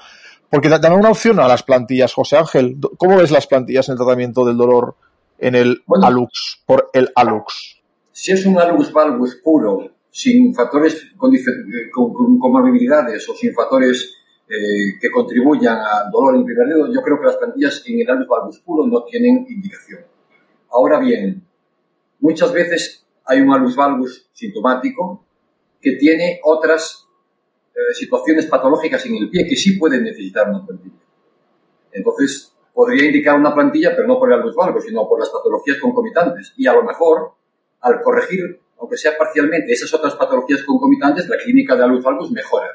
Porque 0.49 0.67
da- 0.69 0.79
dame 0.79 0.95
una 0.95 1.09
opción 1.11 1.39
a 1.39 1.47
las 1.47 1.61
plantillas, 1.63 2.13
José 2.13 2.37
Ángel. 2.37 2.77
¿Cómo 2.97 3.17
ves 3.17 3.29
las 3.31 3.45
plantillas 3.45 3.87
en 3.89 3.93
el 3.93 3.97
tratamiento 3.99 4.43
del 4.45 4.57
dolor 4.57 4.95
en 5.37 5.55
el 5.55 5.83
Bueno. 5.85 6.07
Alux, 6.07 6.61
por 6.65 6.89
el 6.93 7.11
Alux? 7.15 7.77
Si 8.11 8.31
es 8.31 8.45
un 8.45 8.57
algus 8.57 8.91
valgus 8.91 9.35
puro, 9.43 9.91
sin 10.11 10.53
factores 10.55 10.95
eh, 10.95 11.89
con, 11.93 12.11
con 12.13 12.39
comorbilidades 12.39 13.29
o 13.29 13.33
sin 13.35 13.53
factores 13.53 14.15
eh, 14.49 14.97
que 14.99 15.11
contribuyan 15.11 15.77
al 15.77 16.09
dolor 16.11 16.35
en 16.35 16.43
primer 16.43 16.67
dedo, 16.67 16.91
yo 16.91 17.01
creo 17.03 17.19
que 17.19 17.27
las 17.27 17.37
plantillas 17.37 17.83
en 17.85 17.99
el 17.99 18.09
algus 18.09 18.27
valgus 18.27 18.59
puro 18.61 18.87
no 18.87 19.03
tienen 19.03 19.45
indicación. 19.47 20.01
Ahora 20.71 20.99
bien, 20.99 21.45
muchas 22.19 22.51
veces 22.51 23.05
hay 23.25 23.41
un 23.41 23.53
algus 23.53 23.75
valgus 23.75 24.27
sintomático 24.33 25.23
que 25.79 25.91
tiene 25.97 26.39
otras 26.43 27.07
eh, 27.75 27.93
situaciones 27.93 28.47
patológicas 28.47 29.05
en 29.05 29.17
el 29.17 29.29
pie 29.29 29.47
que 29.47 29.55
sí 29.55 29.77
pueden 29.77 30.03
necesitar 30.03 30.49
una 30.49 30.65
plantilla. 30.65 30.97
Entonces, 31.91 32.51
podría 32.73 33.05
indicar 33.05 33.37
una 33.37 33.53
plantilla, 33.53 33.95
pero 33.95 34.07
no 34.07 34.17
por 34.17 34.31
el 34.31 34.39
algus 34.39 34.55
valgus, 34.55 34.83
sino 34.83 35.07
por 35.07 35.19
las 35.19 35.29
patologías 35.29 35.77
concomitantes. 35.77 36.53
Y 36.57 36.65
a 36.65 36.73
lo 36.73 36.83
mejor, 36.83 37.33
al 37.81 38.01
corregir, 38.01 38.59
aunque 38.79 38.97
sea 38.97 39.15
parcialmente, 39.15 39.71
esas 39.73 39.93
otras 39.93 40.15
patologías 40.15 40.63
concomitantes, 40.63 41.29
la 41.29 41.37
clínica 41.37 41.75
de 41.75 41.83
algus 41.83 42.03
valgus 42.03 42.31
mejora. 42.31 42.67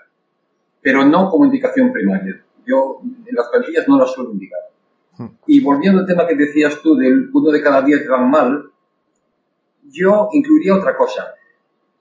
Pero 0.85 1.03
no 1.05 1.31
como 1.31 1.47
indicación 1.47 1.91
primaria. 1.93 2.45
Yo 2.67 3.01
en 3.03 3.35
las 3.35 3.49
plantillas 3.49 3.89
no 3.89 3.99
las 3.99 4.13
suelo 4.13 4.33
indicar. 4.33 4.61
Y 5.47 5.61
volviendo 5.61 6.01
al 6.01 6.07
tema 6.07 6.27
que 6.27 6.35
decías 6.35 6.81
tú 6.83 6.95
del 6.95 7.31
uno 7.33 7.51
de 7.51 7.63
cada 7.63 7.81
diez 7.81 8.07
van 8.07 8.31
mal, 8.31 8.71
yo 9.85 10.29
incluiría 10.33 10.75
otra 10.75 10.95
cosa. 10.95 11.35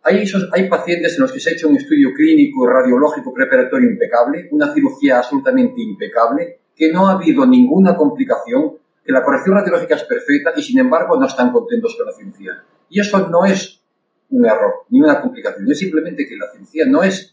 Hay, 0.04 0.24
esos, 0.24 0.50
hay 0.52 0.67
pacientes 0.67 1.15
en 1.15 1.22
los 1.22 1.32
que 1.32 1.39
se 1.39 1.50
ha 1.50 1.54
hecho 1.54 1.69
un 1.69 1.78
estudio 1.78 2.10
clínico, 2.13 2.67
radiológico, 2.67 3.34
preparatorio 3.34 3.89
impecable, 3.89 4.50
una 4.52 4.74
cirugía 4.74 5.19
absolutamente 5.19 5.82
impecable, 5.82 6.60
que 6.76 6.91
no 6.91 7.08
ha 7.08 7.13
habido 7.13 7.46
ninguna 7.46 7.96
complicación, 7.96 8.74
que 9.06 9.13
la 9.13 9.24
corrección 9.24 9.56
radiológica 9.56 9.96
es 9.96 10.04
perfecta 10.04 10.52
y 10.58 10.62
sin 10.62 10.80
embargo 10.80 11.17
no 11.17 11.26
están 11.26 11.54
contentos 11.54 11.96
con 11.96 12.08
la 12.08 12.12
cirugía. 12.12 12.63
Y 12.89 13.00
eso 13.00 13.30
no 13.30 13.46
es 13.46 13.82
un 14.30 14.46
error, 14.46 14.74
ni 14.89 15.00
una 15.00 15.22
complicación, 15.22 15.72
es 15.72 15.80
simplemente 15.80 16.28
que 16.28 16.36
la 16.36 16.52
cirugía 16.52 16.86
no 16.86 17.04
es 17.04 17.33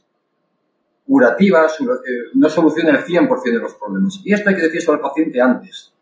curativa, 1.11 1.69
su- 1.69 1.91
eh, 1.91 2.31
no 2.35 2.49
soluciona 2.49 2.91
el 2.97 3.05
100% 3.05 3.59
de 3.59 3.63
los 3.65 3.75
problemas. 3.75 4.21
Y 4.25 4.33
esto 4.33 4.49
hay 4.49 4.55
que 4.55 4.63
decirlo 4.63 4.95
al 4.95 5.01
paciente 5.01 5.41
antes. 5.41 5.93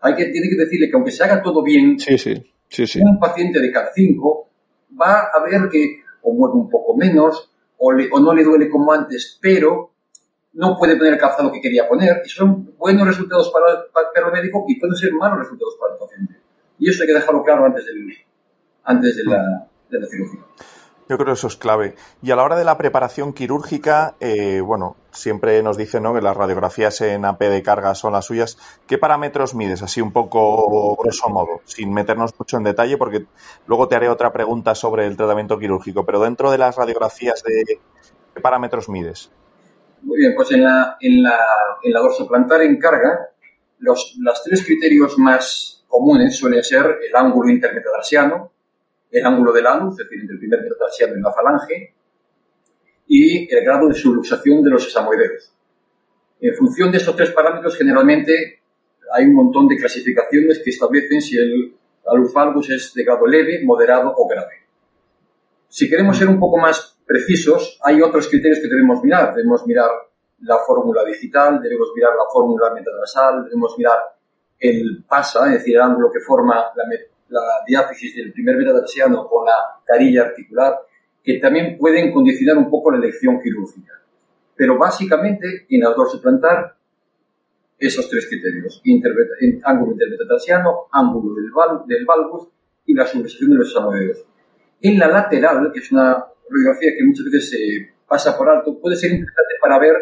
Hay 0.00 0.16
que, 0.16 0.24
tiene 0.26 0.48
que 0.48 0.56
decirle 0.56 0.88
que 0.90 0.96
aunque 0.96 1.12
se 1.12 1.22
haga 1.22 1.40
todo 1.40 1.62
bien, 1.62 1.96
Sí, 1.98 2.18
sí, 2.18 2.34
sí, 2.68 2.84
sí. 2.86 3.00
un 3.00 3.20
paciente 3.20 3.60
de 3.60 3.70
CAT 3.70 3.90
5 3.94 4.48
va 5.00 5.28
a 5.32 5.44
ver 5.48 5.68
que 5.70 6.00
o 6.22 6.32
mueve 6.34 6.54
un 6.56 6.68
poco 6.68 6.96
menos 6.96 7.52
o, 7.76 7.92
le- 7.92 8.08
o 8.10 8.18
no 8.18 8.34
le 8.34 8.42
duele 8.42 8.68
como 8.68 8.92
antes, 8.92 9.38
pero 9.40 9.92
no 10.54 10.76
puede 10.76 10.96
poner 10.96 11.12
el 11.12 11.18
calzado 11.20 11.52
que 11.52 11.60
quería 11.60 11.88
poner. 11.88 12.22
Y 12.24 12.28
son 12.28 12.74
buenos 12.76 13.06
resultados 13.06 13.52
para, 13.52 13.84
para- 13.92 14.10
para 14.12 14.26
el 14.26 14.32
médico 14.32 14.64
y 14.66 14.74
pueden 14.80 14.96
ser 14.96 15.12
malos 15.12 15.38
resultados 15.38 15.76
para 15.80 15.92
el 15.94 16.00
paciente. 16.00 16.34
Y 16.80 16.90
eso 16.90 17.02
hay 17.04 17.06
que 17.08 17.14
dejarlo 17.14 17.44
claro 17.44 17.64
antes, 17.64 17.86
del, 17.86 18.08
antes 18.82 19.16
de, 19.18 19.22
la, 19.24 19.68
de 19.88 20.00
la 20.00 20.06
cirugía. 20.08 20.40
Yo 21.08 21.16
creo 21.16 21.26
que 21.26 21.32
eso 21.32 21.46
es 21.46 21.56
clave. 21.56 21.94
Y 22.22 22.30
a 22.30 22.36
la 22.36 22.42
hora 22.42 22.56
de 22.56 22.64
la 22.64 22.76
preparación 22.76 23.32
quirúrgica, 23.32 24.14
eh, 24.20 24.60
bueno, 24.60 24.96
siempre 25.10 25.62
nos 25.62 25.78
dicen 25.78 26.02
¿no? 26.02 26.14
que 26.14 26.20
las 26.20 26.36
radiografías 26.36 27.00
en 27.00 27.24
AP 27.24 27.40
de 27.40 27.62
carga 27.62 27.94
son 27.94 28.12
las 28.12 28.26
suyas. 28.26 28.58
¿Qué 28.86 28.98
parámetros 28.98 29.54
mides? 29.54 29.82
Así 29.82 30.02
un 30.02 30.12
poco 30.12 30.96
grosso 30.96 31.30
modo, 31.30 31.62
sin 31.64 31.92
meternos 31.94 32.38
mucho 32.38 32.58
en 32.58 32.64
detalle, 32.64 32.98
porque 32.98 33.24
luego 33.66 33.88
te 33.88 33.96
haré 33.96 34.10
otra 34.10 34.32
pregunta 34.32 34.74
sobre 34.74 35.06
el 35.06 35.16
tratamiento 35.16 35.58
quirúrgico. 35.58 36.04
Pero 36.04 36.20
dentro 36.20 36.50
de 36.50 36.58
las 36.58 36.76
radiografías, 36.76 37.42
de, 37.42 37.80
¿qué 38.34 38.40
parámetros 38.42 38.90
mides? 38.90 39.30
Muy 40.02 40.18
bien, 40.18 40.34
pues 40.36 40.52
en 40.52 40.62
la, 40.62 40.98
en 41.00 41.22
la, 41.22 41.38
en 41.82 41.92
la 41.92 42.00
dorsoplantar 42.00 42.62
en 42.62 42.78
carga, 42.78 43.30
los, 43.78 44.14
los 44.18 44.42
tres 44.42 44.62
criterios 44.64 45.18
más 45.18 45.84
comunes 45.88 46.36
suelen 46.36 46.62
ser 46.62 46.98
el 47.08 47.16
ángulo 47.16 47.50
intermetatarsiano, 47.50 48.52
el 49.10 49.26
ángulo 49.26 49.52
de 49.52 49.62
la 49.62 49.76
luz, 49.78 49.92
es 49.92 50.06
decir, 50.06 50.20
entre 50.20 50.34
el 50.34 50.40
primer 50.40 50.62
metatarsiano 50.62 51.16
y 51.16 51.20
la 51.20 51.32
falange, 51.32 51.94
y 53.06 53.54
el 53.54 53.64
grado 53.64 53.88
de 53.88 53.94
subluxación 53.94 54.62
de 54.62 54.70
los 54.70 54.84
sesamoideos. 54.84 55.52
En 56.40 56.54
función 56.54 56.90
de 56.90 56.98
estos 56.98 57.16
tres 57.16 57.30
parámetros, 57.30 57.76
generalmente 57.76 58.62
hay 59.12 59.24
un 59.24 59.34
montón 59.34 59.66
de 59.66 59.76
clasificaciones 59.76 60.60
que 60.62 60.70
establecen 60.70 61.20
si 61.20 61.36
el 61.36 61.74
luz 62.14 62.32
valgus 62.32 62.70
es 62.70 62.94
de 62.94 63.04
grado 63.04 63.26
leve, 63.26 63.60
moderado 63.64 64.12
o 64.16 64.28
grave. 64.28 64.66
Si 65.68 65.88
queremos 65.88 66.16
ser 66.16 66.28
un 66.28 66.38
poco 66.38 66.58
más 66.58 66.98
precisos, 67.06 67.78
hay 67.82 68.00
otros 68.00 68.28
criterios 68.28 68.60
que 68.60 68.68
debemos 68.68 69.02
mirar. 69.02 69.34
Debemos 69.34 69.66
mirar 69.66 69.90
la 70.40 70.58
fórmula 70.58 71.04
digital, 71.04 71.60
debemos 71.60 71.88
mirar 71.94 72.12
la 72.12 72.24
fórmula 72.32 72.72
metatarsial, 72.72 73.44
debemos 73.44 73.74
mirar 73.76 73.98
el 74.58 75.04
PASA, 75.06 75.46
es 75.46 75.52
decir, 75.58 75.76
el 75.76 75.82
ángulo 75.82 76.10
que 76.10 76.20
forma 76.20 76.72
la, 76.74 76.84
la 77.28 77.40
diáfisis 77.66 78.16
del 78.16 78.32
primer 78.32 78.56
metatarsiano 78.56 79.26
con 79.28 79.44
la 79.44 79.80
carilla 79.84 80.22
articular, 80.22 80.74
que 81.22 81.38
también 81.38 81.76
pueden 81.78 82.12
condicionar 82.12 82.56
un 82.56 82.70
poco 82.70 82.90
la 82.90 82.98
elección 82.98 83.40
quirúrgica. 83.40 83.92
Pero 84.56 84.78
básicamente, 84.78 85.66
en 85.68 85.80
la 85.80 85.90
dorsoplantar, 85.90 86.74
esos 87.78 88.08
tres 88.08 88.26
criterios, 88.28 88.82
ángulo 89.64 89.92
intermetatarsiano, 89.92 90.88
ángulo 90.90 91.34
del, 91.34 91.50
val, 91.52 91.82
del 91.86 92.04
valgus 92.04 92.48
y 92.86 92.94
la 92.94 93.06
subluxación 93.06 93.50
de 93.50 93.56
los 93.56 93.72
samodeos. 93.72 94.24
En 94.80 94.98
la 94.98 95.06
lateral, 95.08 95.70
que 95.72 95.78
es 95.78 95.92
una 95.92 96.24
radiografía 96.50 96.92
que 96.96 97.04
muchas 97.04 97.26
veces 97.26 97.50
se 97.50 97.94
pasa 98.06 98.36
por 98.36 98.48
alto, 98.48 98.80
puede 98.80 98.96
ser 98.96 99.10
interesante 99.10 99.54
para 99.60 99.78
ver, 99.78 99.94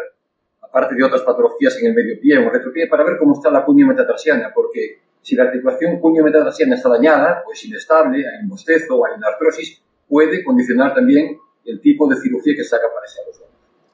aparte 0.61 0.95
de 0.95 1.03
otras 1.03 1.21
patologías 1.21 1.77
en 1.79 1.87
el 1.87 1.93
medio 1.93 2.19
pie 2.19 2.37
o 2.37 2.41
en 2.41 2.55
el 2.55 2.89
para 2.89 3.03
ver 3.03 3.17
cómo 3.19 3.33
está 3.33 3.51
la 3.51 3.63
cuña 3.63 3.85
metatarsiana, 3.85 4.51
porque 4.55 5.01
si 5.27 5.35
la 5.35 5.43
articulación 5.43 5.99
cuño-metatarsiana 5.99 6.75
está 6.75 6.87
dañada, 6.87 7.41
pues 7.43 7.65
inestable, 7.65 8.19
hay 8.19 8.43
un 8.43 8.47
bostezo, 8.47 9.05
hay 9.05 9.17
una 9.17 9.27
artrosis, 9.27 9.83
puede 10.07 10.41
condicionar 10.41 10.93
también 10.93 11.37
el 11.65 11.81
tipo 11.81 12.07
de 12.07 12.15
cirugía 12.15 12.55
que 12.55 12.63
se 12.63 12.73
haga 12.77 12.85
para 12.93 13.05
ese 13.05 13.43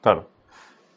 Claro. 0.00 0.28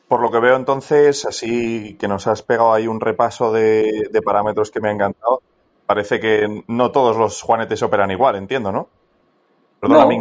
Por 0.08 0.22
lo 0.22 0.30
que 0.30 0.40
veo 0.40 0.56
entonces, 0.56 1.26
así 1.26 1.98
que 2.00 2.08
nos 2.08 2.28
has 2.28 2.44
pegado 2.44 2.72
ahí 2.72 2.86
un 2.86 3.00
repaso 3.00 3.52
de, 3.52 4.12
parámetros 4.24 4.70
que 4.70 4.80
me 4.80 4.90
ha 4.90 4.92
encantado, 4.92 5.42
parece 5.88 6.20
que 6.20 6.64
no 6.68 6.92
todos 6.92 7.18
los 7.18 7.42
juanetes 7.42 7.82
operan 7.82 8.12
igual, 8.12 8.36
entiendo, 8.36 8.72
¿no? 8.72 8.90
Perdona 9.80 10.02
no, 10.02 10.08
mi 10.08 10.20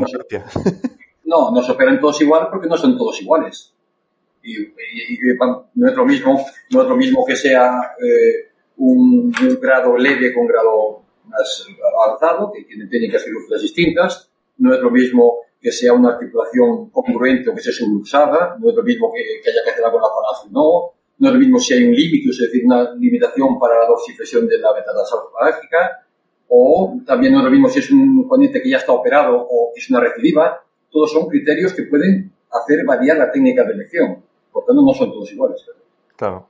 No, 1.25 1.51
no 1.55 1.63
se 1.63 1.73
operan 1.73 2.01
todos 2.01 2.19
igual 2.23 2.49
porque 2.51 2.69
no 2.69 2.79
son 2.79 2.97
todos 2.97 3.21
iguales. 3.21 3.75
Y, 4.43 4.55
no, 5.75 5.89
es 5.91 5.95
lo 5.95 6.07
mismo, 6.07 6.47
no 6.71 6.83
es 6.83 6.89
lo 6.89 6.97
mismo 6.97 7.27
que 7.27 7.37
sea 7.37 7.97
eh, 8.03 8.56
un, 8.79 9.33
grado 9.61 9.97
leve 9.97 10.35
con 10.35 10.47
grado 10.47 11.03
más 11.27 11.67
avanzado, 12.07 12.53
que 12.53 12.65
tiene 12.65 12.87
técnicas 12.87 13.25
quirúrgicas 13.25 13.63
distintas. 13.63 14.31
No 14.59 14.75
es 14.75 14.81
lo 14.81 14.91
mismo 14.91 15.39
que 15.61 15.73
sea 15.73 15.93
una 15.93 16.11
articulación 16.11 16.91
congruente 16.91 17.51
o 17.51 17.55
que 17.55 17.61
sea 17.61 17.73
subluxada, 17.73 18.57
no 18.59 18.71
es 18.71 18.77
lo 18.77 18.83
mismo 18.83 19.13
que, 19.13 19.21
haya 19.21 19.65
que 19.65 19.71
hacerla 19.71 19.91
con 19.91 20.01
la 20.01 20.09
falange 20.09 20.53
no, 20.53 20.93
no 21.19 21.29
es 21.29 21.35
lo 21.35 21.41
mismo 21.41 21.59
si 21.59 21.75
hay 21.75 21.85
un 21.85 21.95
límite, 21.95 22.31
es 22.31 22.39
decir, 22.39 22.65
una 22.65 22.95
limitación 22.95 23.59
para 23.59 23.81
la 23.81 23.87
dorsiflexión 23.87 24.47
de 24.47 24.59
la 24.59 24.73
metatarsal 24.75 25.21
falángica, 25.33 26.07
o 26.49 27.01
también 27.05 27.33
no 27.33 27.41
es 27.41 27.45
lo 27.45 27.51
mismo 27.51 27.69
si 27.69 27.81
es 27.81 27.91
un 27.91 28.29
ponente 28.29 28.63
que 28.63 28.71
ya 28.71 28.77
está 28.77 28.93
operado 28.93 29.37
o 29.37 29.73
es 29.75 29.91
una 29.91 30.01
recidiva. 30.01 30.63
Todos 30.91 31.11
son 31.11 31.27
criterios 31.27 31.73
que 31.73 31.83
pueden 31.85 32.33
hacer 32.51 32.85
variar 32.85 33.17
la 33.17 33.33
técnica 33.33 33.65
de 33.65 33.73
elección. 33.73 34.23
Por 34.53 34.65
tanto, 34.65 34.83
no 34.83 34.93
son 34.95 35.11
todos 35.11 35.33
iguales. 35.33 35.65
Claro. 36.15 36.49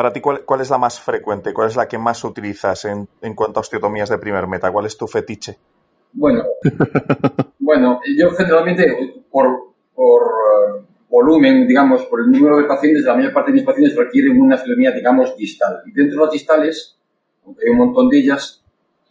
Para 0.00 0.14
ti, 0.14 0.22
¿cuál, 0.22 0.60
es 0.62 0.70
la 0.70 0.78
más 0.78 0.98
frecuente? 0.98 1.52
¿Cuál 1.52 1.68
es 1.68 1.76
la 1.76 1.86
que 1.86 1.98
más 1.98 2.24
utilizas 2.24 2.86
en, 2.86 3.06
en 3.20 3.34
cuanto 3.34 3.60
a 3.60 3.60
osteotomías 3.60 4.08
de 4.08 4.16
primer 4.16 4.46
meta? 4.46 4.72
¿Cuál 4.72 4.86
es 4.86 4.96
tu 4.96 5.06
fetiche? 5.06 5.58
Bueno, 6.14 6.42
bueno 7.58 8.00
yo 8.16 8.30
generalmente, 8.30 9.24
por, 9.30 9.74
por 9.94 10.22
uh, 10.22 10.86
volumen, 11.06 11.68
digamos, 11.68 12.06
por 12.06 12.20
el 12.20 12.30
número 12.30 12.56
de 12.56 12.64
pacientes, 12.64 13.04
la 13.04 13.14
mayor 13.14 13.34
parte 13.34 13.50
de 13.50 13.56
mis 13.56 13.64
pacientes 13.64 13.94
requieren 13.94 14.40
una 14.40 14.54
osteotomía, 14.54 14.92
digamos, 14.92 15.36
distal. 15.36 15.82
Y 15.84 15.92
dentro 15.92 16.20
de 16.20 16.24
las 16.24 16.32
distales, 16.32 16.98
aunque 17.44 17.66
hay 17.66 17.70
un 17.70 17.76
montón 17.76 18.08
de 18.08 18.20
ellas, 18.20 18.64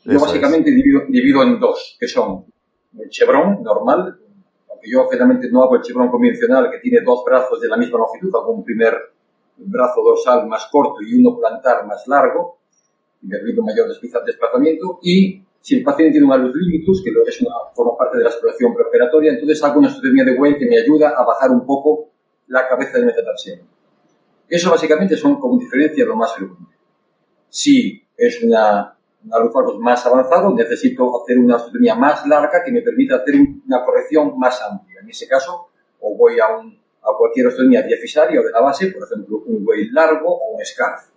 yo 0.05 0.19
básicamente 0.19 0.71
divido, 0.71 1.01
divido, 1.07 1.43
en 1.43 1.59
dos, 1.59 1.97
que 1.99 2.07
son 2.07 2.45
el 2.97 3.09
chevron 3.11 3.61
normal, 3.61 4.17
aunque 4.71 4.89
yo 4.89 5.07
generalmente 5.07 5.51
no 5.51 5.61
hago 5.61 5.75
el 5.75 5.83
chevron 5.83 6.09
convencional, 6.09 6.71
que 6.71 6.79
tiene 6.79 7.01
dos 7.05 7.21
brazos 7.23 7.61
de 7.61 7.67
la 7.67 7.77
misma 7.77 7.99
longitud, 7.99 8.31
hago 8.33 8.53
un 8.53 8.63
primer 8.63 9.18
brazo 9.59 10.01
dorsal 10.01 10.47
más 10.47 10.67
corto 10.71 11.01
y 11.01 11.19
uno 11.19 11.37
plantar 11.37 11.85
más 11.85 12.07
largo, 12.07 12.59
y 13.21 13.27
permite 13.27 13.61
mayor 13.61 13.87
desplazamiento, 13.89 14.99
y 15.01 15.43
si 15.61 15.77
el 15.77 15.83
paciente 15.83 16.13
tiene 16.13 16.25
una 16.25 16.37
luz 16.37 16.55
limitus, 16.55 17.03
que 17.03 17.11
es 17.27 17.41
una, 17.41 17.53
forma 17.73 17.97
parte 17.97 18.17
de 18.17 18.23
la 18.23 18.29
exploración 18.29 18.73
preoperatoria, 18.73 19.33
entonces 19.33 19.61
hago 19.63 19.79
una 19.79 19.89
osteotomía 19.89 20.23
de 20.23 20.39
Weil 20.39 20.57
que 20.57 20.65
me 20.65 20.77
ayuda 20.77 21.09
a 21.09 21.25
bajar 21.25 21.51
un 21.51 21.65
poco 21.65 22.09
la 22.47 22.67
cabeza 22.67 22.93
del 22.93 23.05
metatarsiano. 23.05 23.63
Eso 24.47 24.71
básicamente 24.71 25.15
son 25.15 25.39
como 25.39 25.59
diferencias 25.59 26.07
lo 26.07 26.15
más 26.15 26.33
frecuente. 26.33 26.75
Si 27.49 28.03
es 28.17 28.43
una, 28.43 28.97
una 29.25 29.39
luz 29.39 29.79
más 29.79 30.05
avanzado, 30.05 30.53
necesito 30.55 31.21
hacer 31.21 31.37
una 31.37 31.57
osteotomía 31.57 31.95
más 31.95 32.25
larga 32.25 32.63
que 32.63 32.71
me 32.71 32.81
permita 32.81 33.17
hacer 33.17 33.35
una 33.67 33.83
corrección 33.85 34.37
más 34.39 34.61
amplia. 34.61 35.01
En 35.01 35.09
ese 35.09 35.27
caso, 35.27 35.67
o 35.99 36.15
voy 36.15 36.39
a 36.39 36.57
un 36.57 36.79
a 37.11 37.17
cualquier 37.17 37.47
osteotomía 37.47 37.81
diafisaria 37.83 38.39
o 38.39 38.43
de 38.43 38.51
la 38.51 38.61
base, 38.61 38.87
por 38.87 39.03
ejemplo, 39.03 39.37
un 39.45 39.63
weight 39.65 39.91
largo 39.91 40.29
o 40.29 40.55
un 40.55 40.65
scarf. 40.65 41.09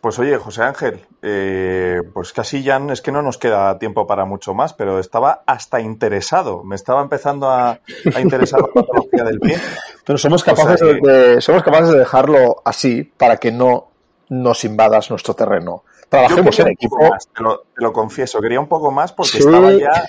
Pues 0.00 0.18
oye, 0.20 0.36
José 0.36 0.62
Ángel, 0.62 1.04
eh, 1.22 2.00
pues 2.14 2.32
casi 2.32 2.62
ya 2.62 2.80
es 2.90 3.02
que 3.02 3.10
no 3.10 3.20
nos 3.20 3.36
queda 3.36 3.78
tiempo 3.78 4.06
para 4.06 4.24
mucho 4.24 4.54
más, 4.54 4.72
pero 4.72 5.00
estaba 5.00 5.42
hasta 5.44 5.80
interesado, 5.80 6.62
me 6.62 6.76
estaba 6.76 7.02
empezando 7.02 7.50
a, 7.50 7.80
interesar 8.20 8.60
la 8.60 8.68
patología 8.68 9.24
del 9.24 9.40
pie. 9.40 9.58
Pero 10.06 10.16
somos 10.16 10.44
capaces, 10.44 10.80
de, 10.80 11.40
somos 11.40 11.64
capaces 11.64 11.90
de 11.90 11.98
dejarlo 11.98 12.62
así 12.64 13.02
para 13.02 13.38
que 13.38 13.50
no 13.50 13.88
nos 14.28 14.64
invadas 14.64 15.10
nuestro 15.10 15.34
terreno. 15.34 15.82
Trabajemos 16.08 16.58
en 16.60 16.68
equipo. 16.68 16.96
te, 17.34 17.82
lo, 17.82 17.92
confieso, 17.92 18.40
quería 18.40 18.60
un 18.60 18.68
poco 18.68 18.92
más 18.92 19.12
porque 19.12 19.38
estaba 19.38 19.72
ya 19.72 20.04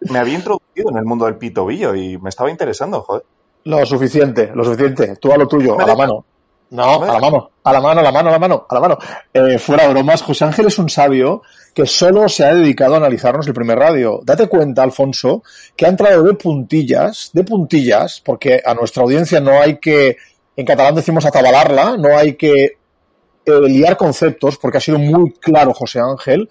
me 0.00 0.18
había 0.18 0.34
introducido 0.34 0.90
en 0.90 0.96
el 0.96 1.04
mundo 1.04 1.26
del 1.26 1.36
pitobillo 1.36 1.94
y 1.94 2.18
me 2.18 2.28
estaba 2.28 2.50
interesando, 2.50 3.02
joder. 3.02 3.24
Lo 3.64 3.86
suficiente, 3.86 4.50
lo 4.54 4.64
suficiente. 4.64 5.16
Tú 5.16 5.32
a 5.32 5.36
lo 5.36 5.46
tuyo, 5.46 5.78
a 5.78 5.86
la 5.86 5.94
mano. 5.94 6.24
No, 6.70 7.02
a 7.02 7.06
la 7.06 7.20
mano, 7.20 7.50
a 7.64 7.72
la 7.72 7.80
mano, 7.82 8.00
a 8.00 8.02
la 8.02 8.12
mano, 8.12 8.28
a 8.30 8.32
la 8.32 8.38
mano, 8.38 8.66
a 8.66 8.74
la 8.74 8.80
mano. 8.80 8.98
Eh, 9.34 9.58
fuera 9.58 9.86
bromas, 9.88 10.22
José 10.22 10.46
Ángel 10.46 10.66
es 10.68 10.78
un 10.78 10.88
sabio 10.88 11.42
que 11.74 11.84
solo 11.84 12.30
se 12.30 12.46
ha 12.46 12.54
dedicado 12.54 12.94
a 12.94 12.96
analizarnos 12.96 13.46
el 13.46 13.52
primer 13.52 13.78
radio. 13.78 14.20
Date 14.24 14.48
cuenta, 14.48 14.82
Alfonso, 14.82 15.42
que 15.76 15.84
ha 15.84 15.90
entrado 15.90 16.22
de 16.22 16.32
puntillas, 16.32 17.28
de 17.34 17.44
puntillas, 17.44 18.22
porque 18.24 18.62
a 18.64 18.72
nuestra 18.72 19.02
audiencia 19.02 19.38
no 19.38 19.60
hay 19.60 19.78
que, 19.78 20.16
en 20.56 20.64
catalán 20.64 20.94
decimos 20.94 21.26
atabalarla, 21.26 21.98
no 21.98 22.16
hay 22.16 22.36
que 22.36 22.78
eh, 23.44 23.60
liar 23.68 23.98
conceptos, 23.98 24.56
porque 24.56 24.78
ha 24.78 24.80
sido 24.80 24.98
muy 24.98 25.32
claro 25.32 25.74
José 25.74 26.00
Ángel, 26.00 26.48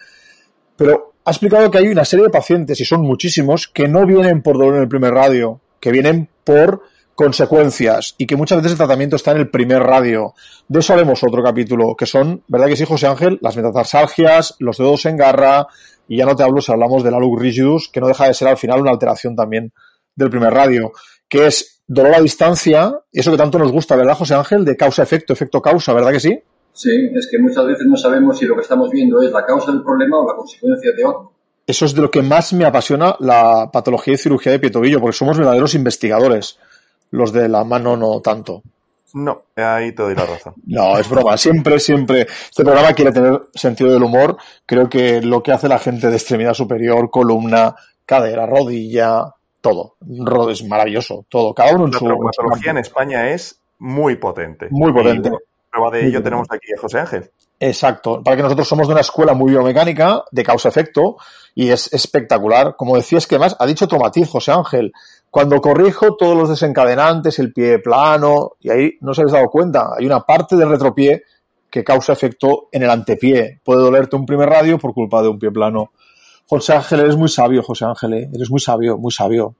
pero 0.75 1.10
ha 1.23 1.31
explicado 1.31 1.69
que 1.69 1.77
hay 1.77 1.87
una 1.87 2.05
serie 2.05 2.25
de 2.25 2.31
pacientes, 2.31 2.79
y 2.79 2.85
son 2.85 3.01
muchísimos, 3.01 3.67
que 3.67 3.87
no 3.87 4.05
vienen 4.05 4.41
por 4.41 4.57
dolor 4.57 4.75
en 4.75 4.81
el 4.81 4.87
primer 4.87 5.13
radio, 5.13 5.61
que 5.79 5.91
vienen 5.91 6.29
por 6.43 6.83
consecuencias 7.15 8.15
y 8.17 8.25
que 8.25 8.35
muchas 8.35 8.57
veces 8.57 8.71
el 8.71 8.77
tratamiento 8.77 9.15
está 9.15 9.31
en 9.31 9.37
el 9.37 9.49
primer 9.49 9.83
radio. 9.83 10.33
De 10.67 10.79
eso 10.79 10.93
haremos 10.93 11.23
otro 11.23 11.43
capítulo, 11.43 11.95
que 11.95 12.05
son, 12.05 12.43
¿verdad 12.47 12.67
que 12.67 12.75
sí, 12.75 12.85
José 12.85 13.07
Ángel? 13.07 13.37
Las 13.41 13.55
metatarsalgias, 13.55 14.55
los 14.59 14.77
dedos 14.77 15.05
en 15.05 15.17
garra, 15.17 15.67
y 16.07 16.17
ya 16.17 16.25
no 16.25 16.35
te 16.35 16.43
hablo 16.43 16.61
si 16.61 16.71
hablamos 16.71 17.03
del 17.03 17.13
alug 17.13 17.39
rigidus, 17.39 17.89
que 17.89 18.01
no 18.01 18.07
deja 18.07 18.27
de 18.27 18.33
ser 18.33 18.47
al 18.47 18.57
final 18.57 18.81
una 18.81 18.91
alteración 18.91 19.35
también 19.35 19.71
del 20.15 20.29
primer 20.29 20.53
radio, 20.53 20.91
que 21.27 21.47
es 21.47 21.83
dolor 21.85 22.15
a 22.15 22.21
distancia, 22.21 22.93
eso 23.11 23.31
que 23.31 23.37
tanto 23.37 23.59
nos 23.59 23.71
gusta, 23.71 23.95
¿verdad, 23.95 24.15
José 24.15 24.33
Ángel? 24.33 24.65
De 24.65 24.75
causa-efecto, 24.75 25.33
efecto-causa, 25.33 25.93
¿verdad 25.93 26.11
que 26.11 26.19
sí? 26.19 26.39
Sí, 26.73 27.09
es 27.13 27.27
que 27.29 27.39
muchas 27.39 27.65
veces 27.65 27.85
no 27.85 27.97
sabemos 27.97 28.37
si 28.37 28.45
lo 28.45 28.55
que 28.55 28.61
estamos 28.61 28.89
viendo 28.89 29.21
es 29.21 29.31
la 29.31 29.45
causa 29.45 29.71
del 29.71 29.83
problema 29.83 30.19
o 30.19 30.27
la 30.27 30.35
consecuencia 30.35 30.91
de 30.91 31.05
otro. 31.05 31.31
Eso 31.67 31.85
es 31.85 31.93
de 31.93 32.01
lo 32.01 32.11
que 32.11 32.21
más 32.21 32.53
me 32.53 32.65
apasiona 32.65 33.15
la 33.19 33.69
patología 33.71 34.13
y 34.13 34.17
cirugía 34.17 34.51
de 34.51 34.59
pie 34.59 34.71
porque 34.99 35.17
somos 35.17 35.37
verdaderos 35.37 35.75
investigadores. 35.75 36.57
Los 37.11 37.31
de 37.31 37.47
la 37.49 37.63
mano 37.63 37.97
no 37.97 38.21
tanto. 38.21 38.63
No, 39.13 39.43
ahí 39.55 39.91
te 39.91 40.03
doy 40.03 40.15
la 40.15 40.25
razón. 40.25 40.53
No, 40.65 40.97
es 40.97 41.09
broma. 41.09 41.37
Siempre, 41.37 41.79
siempre. 41.79 42.21
Este 42.21 42.63
programa 42.63 42.93
quiere 42.93 43.11
tener 43.11 43.41
sentido 43.53 43.91
del 43.91 44.03
humor. 44.03 44.37
Creo 44.65 44.89
que 44.89 45.21
lo 45.21 45.43
que 45.43 45.51
hace 45.51 45.67
la 45.67 45.79
gente 45.79 46.09
de 46.09 46.15
extremidad 46.15 46.53
superior, 46.53 47.09
columna, 47.09 47.75
cadera, 48.05 48.45
rodilla, 48.45 49.33
todo. 49.59 49.95
Es 50.49 50.63
maravilloso. 50.65 51.25
Todo. 51.29 51.53
Cada 51.53 51.73
uno 51.73 51.85
en 51.85 51.91
la 51.91 51.99
su. 51.99 52.05
traumatología 52.05 52.71
en 52.71 52.77
España 52.77 53.29
es 53.29 53.59
muy 53.79 54.15
potente. 54.15 54.67
Muy 54.71 54.93
potente. 54.93 55.29
Prueba 55.89 55.97
de 55.97 56.07
ello 56.07 56.21
tenemos 56.21 56.47
aquí 56.51 56.73
a 56.75 56.79
José 56.79 56.99
Ángel. 56.99 57.31
Exacto. 57.59 58.21
Para 58.23 58.37
que 58.37 58.43
nosotros 58.43 58.67
somos 58.67 58.87
de 58.87 58.93
una 58.93 59.01
escuela 59.01 59.33
muy 59.33 59.51
biomecánica, 59.51 60.23
de 60.31 60.43
causa-efecto, 60.43 61.17
y 61.55 61.69
es 61.69 61.91
espectacular. 61.93 62.75
Como 62.75 62.95
decías 62.95 63.27
que 63.27 63.39
más, 63.39 63.55
ha 63.59 63.65
dicho 63.65 63.85
otro 63.85 63.99
matiz, 63.99 64.29
José 64.29 64.51
Ángel. 64.51 64.91
Cuando 65.29 65.59
corrijo 65.61 66.15
todos 66.15 66.37
los 66.37 66.49
desencadenantes, 66.49 67.39
el 67.39 67.53
pie 67.53 67.79
plano, 67.79 68.53
y 68.59 68.69
ahí 68.69 68.91
no 69.01 69.13
se 69.13 69.21
habéis 69.21 69.33
dado 69.33 69.47
cuenta, 69.49 69.89
hay 69.97 70.05
una 70.05 70.21
parte 70.21 70.55
del 70.55 70.69
retropié 70.69 71.23
que 71.69 71.83
causa 71.83 72.13
efecto 72.13 72.67
en 72.71 72.83
el 72.83 72.89
antepié. 72.89 73.61
Puede 73.63 73.81
dolerte 73.81 74.15
un 74.15 74.25
primer 74.25 74.49
radio 74.49 74.77
por 74.77 74.93
culpa 74.93 75.21
de 75.21 75.29
un 75.29 75.39
pie 75.39 75.51
plano. 75.51 75.91
José 76.47 76.73
Ángel, 76.73 76.99
eres 76.99 77.15
muy 77.15 77.29
sabio, 77.29 77.63
José 77.63 77.85
Ángel, 77.85 78.13
¿eh? 78.13 78.29
eres 78.33 78.51
muy 78.51 78.59
sabio, 78.59 78.97
muy 78.97 79.11
sabio. 79.11 79.55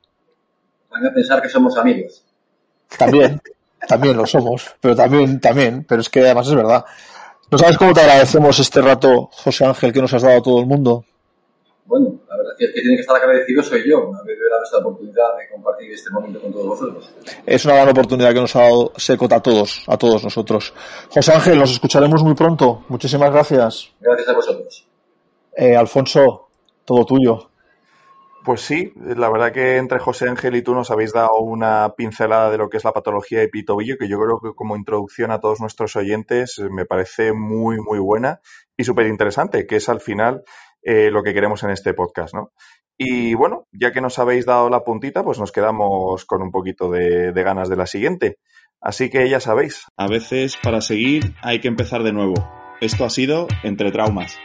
Van 0.89 1.05
a 1.05 1.13
pensar 1.13 1.41
que 1.41 1.47
somos 1.47 1.77
amigos. 1.77 2.25
También, 2.97 3.39
también 3.87 4.17
lo 4.17 4.25
somos, 4.25 4.75
pero 4.79 4.95
también, 4.95 5.39
también, 5.39 5.85
pero 5.87 6.01
es 6.01 6.09
que 6.09 6.21
además 6.21 6.47
es 6.47 6.55
verdad. 6.55 6.85
¿No 7.49 7.57
sabes 7.57 7.77
cómo 7.77 7.93
te 7.93 8.01
agradecemos 8.01 8.59
este 8.59 8.81
rato, 8.81 9.29
José 9.31 9.65
Ángel, 9.65 9.91
que 9.91 10.01
nos 10.01 10.13
has 10.13 10.21
dado 10.21 10.37
a 10.37 10.41
todo 10.41 10.59
el 10.59 10.65
mundo? 10.65 11.03
Bueno, 11.85 12.21
la 12.29 12.37
verdad 12.37 12.53
es 12.57 12.71
que 12.73 12.79
tiene 12.79 12.95
que 12.95 13.01
estar 13.01 13.17
agradecido 13.17 13.61
soy 13.61 13.81
yo, 13.89 13.97
haberme 14.15 14.49
dado 14.49 14.63
esta 14.63 14.77
oportunidad 14.77 15.37
de 15.37 15.53
compartir 15.53 15.91
este 15.91 16.09
momento 16.11 16.39
con 16.39 16.53
todos 16.53 16.67
vosotros. 16.67 17.11
Es 17.45 17.65
una 17.65 17.75
gran 17.75 17.89
oportunidad 17.89 18.33
que 18.33 18.39
nos 18.39 18.55
ha 18.55 18.61
dado 18.61 18.93
Secot 18.95 19.33
a 19.33 19.41
todos, 19.41 19.83
a 19.87 19.97
todos 19.97 20.23
nosotros. 20.23 20.73
José 21.09 21.33
Ángel, 21.33 21.59
nos 21.59 21.71
escucharemos 21.71 22.23
muy 22.23 22.35
pronto. 22.35 22.85
Muchísimas 22.87 23.31
gracias. 23.31 23.91
Gracias 23.99 24.29
a 24.29 24.33
vosotros. 24.33 24.87
Eh, 25.53 25.75
Alfonso, 25.75 26.47
todo 26.85 27.03
tuyo. 27.03 27.50
Pues 28.43 28.61
sí, 28.61 28.91
la 28.95 29.29
verdad 29.29 29.51
que 29.51 29.77
entre 29.77 29.99
José 29.99 30.27
Ángel 30.27 30.55
y 30.55 30.63
tú 30.63 30.73
nos 30.73 30.89
habéis 30.89 31.13
dado 31.13 31.37
una 31.41 31.93
pincelada 31.95 32.49
de 32.49 32.57
lo 32.57 32.69
que 32.69 32.77
es 32.77 32.83
la 32.83 32.91
patología 32.91 33.39
de 33.39 33.49
pitobillo, 33.49 33.97
que 33.99 34.09
yo 34.09 34.17
creo 34.19 34.39
que 34.39 34.55
como 34.55 34.75
introducción 34.75 35.29
a 35.31 35.39
todos 35.39 35.61
nuestros 35.61 35.95
oyentes 35.95 36.59
me 36.71 36.85
parece 36.85 37.33
muy, 37.33 37.77
muy 37.79 37.99
buena 37.99 38.39
y 38.75 38.83
súper 38.83 39.07
interesante, 39.07 39.67
que 39.67 39.75
es 39.75 39.89
al 39.89 40.01
final 40.01 40.43
eh, 40.81 41.11
lo 41.11 41.21
que 41.21 41.33
queremos 41.33 41.61
en 41.63 41.69
este 41.69 41.93
podcast, 41.93 42.33
¿no? 42.33 42.51
Y 42.97 43.35
bueno, 43.35 43.67
ya 43.71 43.91
que 43.91 44.01
nos 44.01 44.17
habéis 44.17 44.45
dado 44.45 44.69
la 44.69 44.83
puntita, 44.83 45.23
pues 45.23 45.39
nos 45.39 45.51
quedamos 45.51 46.25
con 46.25 46.41
un 46.41 46.51
poquito 46.51 46.89
de 46.89 47.31
ganas 47.43 47.69
de 47.69 47.75
la 47.75 47.85
siguiente. 47.85 48.37
Así 48.81 49.11
que 49.11 49.29
ya 49.29 49.39
sabéis. 49.39 49.85
A 49.95 50.07
veces 50.07 50.57
para 50.61 50.81
seguir 50.81 51.35
hay 51.43 51.61
que 51.61 51.67
empezar 51.67 52.01
de 52.03 52.11
nuevo. 52.11 52.33
Esto 52.81 53.05
ha 53.05 53.11
sido 53.11 53.47
Entre 53.63 53.91
Traumas. 53.91 54.35